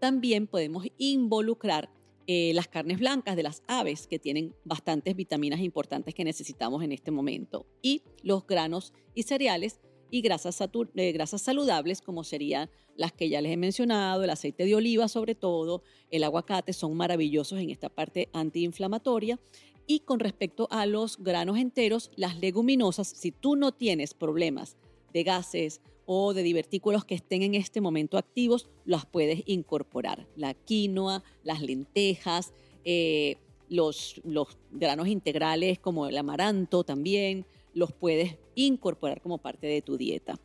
también 0.00 0.46
podemos 0.46 0.86
involucrar 0.98 1.90
eh, 2.26 2.52
las 2.52 2.68
carnes 2.68 2.98
blancas 2.98 3.36
de 3.36 3.42
las 3.42 3.62
aves, 3.68 4.06
que 4.06 4.18
tienen 4.18 4.54
bastantes 4.64 5.16
vitaminas 5.16 5.60
importantes 5.60 6.14
que 6.14 6.24
necesitamos 6.24 6.82
en 6.82 6.92
este 6.92 7.10
momento, 7.10 7.66
y 7.80 8.02
los 8.22 8.46
granos 8.46 8.92
y 9.14 9.22
cereales 9.22 9.80
y 10.10 10.20
grasas, 10.20 10.60
eh, 10.60 11.12
grasas 11.12 11.40
saludables, 11.40 12.02
como 12.02 12.24
serían 12.24 12.68
las 12.98 13.12
que 13.12 13.28
ya 13.28 13.40
les 13.40 13.52
he 13.52 13.56
mencionado, 13.56 14.24
el 14.24 14.30
aceite 14.30 14.64
de 14.64 14.74
oliva 14.74 15.06
sobre 15.08 15.36
todo, 15.36 15.82
el 16.10 16.24
aguacate, 16.24 16.72
son 16.72 16.96
maravillosos 16.96 17.60
en 17.60 17.70
esta 17.70 17.88
parte 17.88 18.28
antiinflamatoria. 18.32 19.38
Y 19.86 20.00
con 20.00 20.18
respecto 20.18 20.66
a 20.70 20.84
los 20.84 21.16
granos 21.16 21.58
enteros, 21.58 22.10
las 22.16 22.38
leguminosas, 22.40 23.08
si 23.08 23.30
tú 23.30 23.54
no 23.54 23.72
tienes 23.72 24.14
problemas 24.14 24.76
de 25.14 25.22
gases 25.22 25.80
o 26.06 26.34
de 26.34 26.42
divertículos 26.42 27.04
que 27.04 27.14
estén 27.14 27.42
en 27.42 27.54
este 27.54 27.80
momento 27.80 28.18
activos, 28.18 28.68
las 28.84 29.06
puedes 29.06 29.44
incorporar. 29.46 30.26
La 30.34 30.52
quinoa, 30.54 31.22
las 31.44 31.62
lentejas, 31.62 32.52
eh, 32.84 33.36
los, 33.68 34.20
los 34.24 34.58
granos 34.72 35.06
integrales 35.06 35.78
como 35.78 36.08
el 36.08 36.18
amaranto 36.18 36.82
también, 36.82 37.46
los 37.74 37.92
puedes 37.92 38.36
incorporar 38.56 39.22
como 39.22 39.38
parte 39.38 39.68
de 39.68 39.82
tu 39.82 39.96
dieta. 39.96 40.40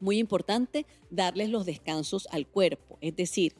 Muy 0.00 0.18
importante 0.18 0.86
darles 1.10 1.50
los 1.50 1.66
descansos 1.66 2.28
al 2.30 2.46
cuerpo, 2.46 2.98
es 3.00 3.16
decir, 3.16 3.54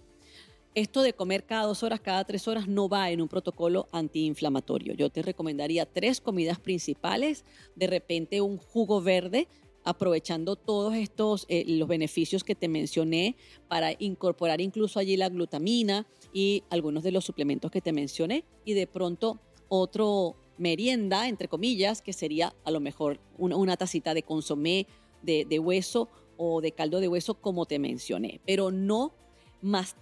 esto 0.74 1.02
de 1.02 1.12
comer 1.12 1.44
cada 1.44 1.66
dos 1.66 1.82
horas, 1.82 2.00
cada 2.00 2.24
tres 2.24 2.46
horas 2.46 2.68
no 2.68 2.88
va 2.88 3.10
en 3.10 3.20
un 3.20 3.26
protocolo 3.26 3.88
antiinflamatorio. 3.90 4.94
Yo 4.94 5.10
te 5.10 5.22
recomendaría 5.22 5.86
tres 5.86 6.20
comidas 6.20 6.60
principales, 6.60 7.44
de 7.74 7.88
repente 7.88 8.40
un 8.40 8.58
jugo 8.58 9.00
verde 9.00 9.48
aprovechando 9.84 10.56
todos 10.56 10.94
estos, 10.94 11.46
eh, 11.48 11.64
los 11.66 11.88
beneficios 11.88 12.44
que 12.44 12.54
te 12.54 12.68
mencioné 12.68 13.36
para 13.68 13.92
incorporar 13.98 14.60
incluso 14.60 14.98
allí 14.98 15.16
la 15.16 15.30
glutamina 15.30 16.06
y 16.32 16.62
algunos 16.68 17.02
de 17.02 17.12
los 17.12 17.24
suplementos 17.24 17.70
que 17.70 17.80
te 17.80 17.92
mencioné 17.92 18.44
y 18.64 18.74
de 18.74 18.86
pronto 18.86 19.40
otro 19.68 20.36
merienda, 20.58 21.28
entre 21.28 21.48
comillas, 21.48 22.02
que 22.02 22.12
sería 22.12 22.54
a 22.64 22.70
lo 22.70 22.80
mejor 22.80 23.18
una, 23.38 23.76
tacita 23.76 24.12
de 24.12 24.22
consomé 24.22 24.86
de, 25.22 25.58
hueso 25.58 26.08
o 26.38 26.62
de 26.62 26.72
caldo 26.72 27.00
de 27.00 27.08
hueso 27.08 27.34
como 27.34 27.66
te 27.66 27.78
mencioné, 27.78 28.40
pero 28.46 28.70
no 28.70 29.12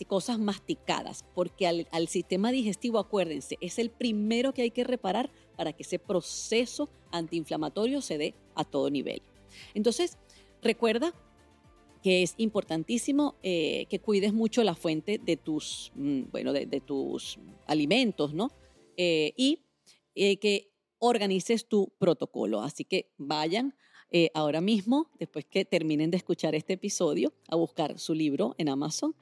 cosas 0.07 0.39
masticadas, 0.39 1.25
porque 1.35 1.67
al, 1.67 2.09
sistema 2.09 2.53
digestivo, 2.53 2.99
acuérdense, 2.99 3.57
es 3.61 3.79
el 3.79 3.91
primero 3.91 4.53
que 4.53 4.63
hay 4.63 4.71
que 4.71 4.85
reparar 4.85 5.31
para 5.57 5.73
que 5.73 5.83
ese 5.83 5.99
proceso 5.99 6.89
antiinflamatorio 7.11 8.01
se 8.03 8.19
dé 8.19 8.35
a 8.55 8.65
todo 8.65 8.91
nivel. 8.91 9.23
Entonces, 9.75 10.19
recuerda 10.63 11.15
que 12.03 12.23
es 12.23 12.35
importantísimo 12.37 13.37
eh, 13.43 13.87
que 13.89 13.99
cuides 13.99 14.33
mucho 14.33 14.63
la 14.63 14.75
fuente 14.75 15.19
de 15.19 15.37
tus, 15.37 15.91
mm, 15.95 16.25
bueno, 16.31 16.53
de, 16.53 16.81
tus 16.81 17.39
alimentos, 17.67 18.35
¿no? 18.35 18.53
Eh, 18.97 19.33
y 19.37 19.63
eh, 20.15 20.37
que 20.37 20.71
organices 20.99 21.67
tu 21.67 21.93
protocolo. 21.99 22.61
Así 22.61 22.85
que 22.85 23.11
vayan 23.17 23.75
ahora 24.35 24.61
mismo, 24.61 25.11
después 25.19 25.45
que 25.45 25.65
terminen 25.65 26.11
de 26.11 26.17
escuchar 26.17 26.55
este 26.55 26.75
episodio, 26.75 27.35
a 27.49 27.57
buscar 27.57 27.99
su 27.99 28.15
libro 28.15 28.55
en 28.57 28.69
Amazon 28.69 29.15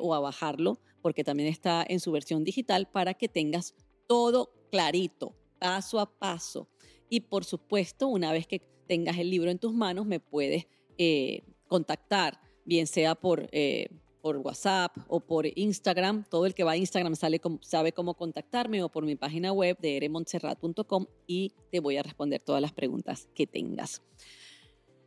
o 0.00 0.14
a 0.14 0.20
bajarlo, 0.20 0.80
porque 1.00 1.22
también 1.22 1.48
está 1.48 1.84
en 1.86 2.00
su 2.00 2.10
versión 2.12 2.42
digital 2.42 2.88
para 2.90 3.14
que 3.14 3.28
tengas 3.28 3.74
todo 4.08 4.52
clarito, 4.70 5.34
paso 5.58 6.00
a 6.00 6.06
paso. 6.06 6.68
Y 7.08 7.20
por 7.20 7.44
supuesto, 7.44 8.08
una 8.08 8.32
vez 8.32 8.46
que 8.46 8.60
tengas 8.86 9.18
el 9.18 9.30
libro 9.30 9.50
en 9.50 9.58
tus 9.58 9.74
manos, 9.74 10.06
me 10.06 10.20
puedes 10.20 10.66
eh, 10.98 11.42
contactar, 11.68 12.40
bien 12.64 12.86
sea 12.86 13.14
por, 13.14 13.48
eh, 13.52 13.88
por 14.22 14.38
WhatsApp 14.38 14.96
o 15.08 15.20
por 15.20 15.46
Instagram. 15.58 16.24
Todo 16.30 16.46
el 16.46 16.54
que 16.54 16.64
va 16.64 16.72
a 16.72 16.76
Instagram 16.76 17.14
sabe 17.16 17.92
cómo 17.92 18.14
contactarme 18.14 18.82
o 18.82 18.88
por 18.88 19.04
mi 19.04 19.16
página 19.16 19.52
web 19.52 19.76
de 19.80 19.98
eremontserrat.com 19.98 21.06
y 21.26 21.52
te 21.70 21.80
voy 21.80 21.98
a 21.98 22.02
responder 22.02 22.40
todas 22.40 22.62
las 22.62 22.72
preguntas 22.72 23.28
que 23.34 23.46
tengas. 23.46 24.00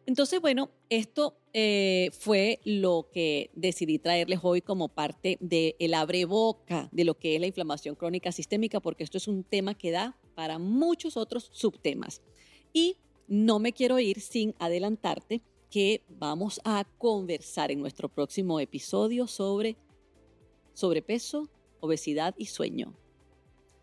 Entonces, 0.06 0.40
bueno, 0.40 0.70
esto 0.90 1.36
eh, 1.54 2.12
fue 2.20 2.60
lo 2.64 3.10
que 3.12 3.50
decidí 3.56 3.98
traerles 3.98 4.40
hoy 4.44 4.62
como 4.62 4.88
parte 4.88 5.38
del 5.40 5.76
el 5.80 5.96
abre 5.96 6.26
boca 6.26 6.90
de 6.92 7.06
lo 7.06 7.18
que 7.18 7.34
es 7.34 7.42
la 7.42 7.48
inflamación 7.48 7.96
crónica 7.96 8.32
sistémica, 8.32 8.80
porque 8.80 9.04
esto 9.04 9.18
es 9.18 9.28
un 9.28 9.44
tema 9.44 9.74
que 9.74 9.90
da 9.90 10.16
para 10.36 10.60
muchos 10.60 11.18
otros 11.18 11.50
subtemas. 11.52 12.22
Y 12.72 12.98
no 13.28 13.58
me 13.58 13.74
quiero 13.74 13.98
ir 13.98 14.22
sin 14.22 14.54
adelantarte 14.60 15.42
que 15.76 16.06
vamos 16.08 16.62
a 16.64 16.86
conversar 16.98 17.70
en 17.70 17.82
nuestro 17.82 18.08
próximo 18.08 18.62
episodio 18.62 19.28
sobre 19.28 19.76
sobrepeso, 20.74 21.50
obesidad 21.82 22.34
y 22.38 22.46
sueño. 22.46 22.94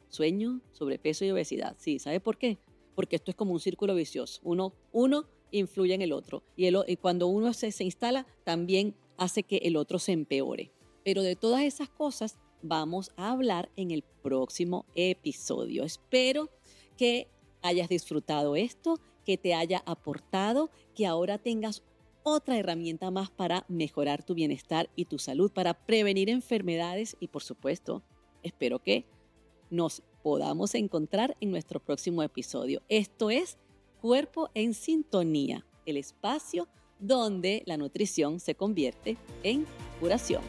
Sueño, 0.09 0.62
sobrepeso 0.70 1.26
y 1.26 1.32
obesidad. 1.32 1.76
Sí, 1.78 1.99
¿sabe 1.99 2.18
por 2.18 2.38
qué? 2.38 2.57
Porque 2.95 3.16
esto 3.16 3.30
es 3.30 3.36
como 3.36 3.53
un 3.53 3.61
círculo 3.61 3.95
vicioso. 3.95 4.40
Uno, 4.43 4.72
uno 4.90 5.26
influye 5.51 5.93
en 5.93 6.01
el 6.01 6.14
otro 6.14 6.43
y, 6.57 6.66
y 6.74 6.97
cuando 6.97 7.26
uno 7.26 7.53
se, 7.53 7.70
se 7.72 7.84
instala 7.84 8.26
también 8.43 8.97
hace 9.18 9.43
que 9.43 9.59
el 9.59 9.76
otro 9.76 9.99
se 9.99 10.12
empeore. 10.12 10.72
Pero 11.05 11.20
de 11.20 11.36
todas 11.36 11.62
esas 11.62 11.90
cosas 11.90 12.38
vamos 12.62 13.12
a 13.16 13.32
hablar 13.32 13.70
en 13.76 13.90
el 13.90 14.03
próximo 14.22 14.86
episodio. 14.95 15.84
Espero 15.84 16.49
que 16.97 17.28
hayas 17.61 17.90
disfrutado 17.90 18.57
esto 18.57 18.99
que 19.24 19.36
te 19.36 19.54
haya 19.54 19.82
aportado, 19.86 20.70
que 20.94 21.06
ahora 21.06 21.38
tengas 21.38 21.82
otra 22.22 22.58
herramienta 22.58 23.10
más 23.10 23.30
para 23.30 23.64
mejorar 23.68 24.22
tu 24.22 24.34
bienestar 24.34 24.88
y 24.96 25.06
tu 25.06 25.18
salud, 25.18 25.50
para 25.50 25.74
prevenir 25.74 26.30
enfermedades 26.30 27.16
y 27.20 27.28
por 27.28 27.42
supuesto, 27.42 28.02
espero 28.42 28.78
que 28.78 29.04
nos 29.70 30.02
podamos 30.22 30.74
encontrar 30.74 31.36
en 31.40 31.50
nuestro 31.50 31.80
próximo 31.80 32.22
episodio. 32.22 32.82
Esto 32.88 33.30
es 33.30 33.58
Cuerpo 34.00 34.50
en 34.54 34.74
Sintonía, 34.74 35.64
el 35.86 35.96
espacio 35.96 36.68
donde 36.98 37.62
la 37.66 37.76
nutrición 37.76 38.38
se 38.38 38.54
convierte 38.54 39.16
en 39.42 39.66
curación. 40.00 40.42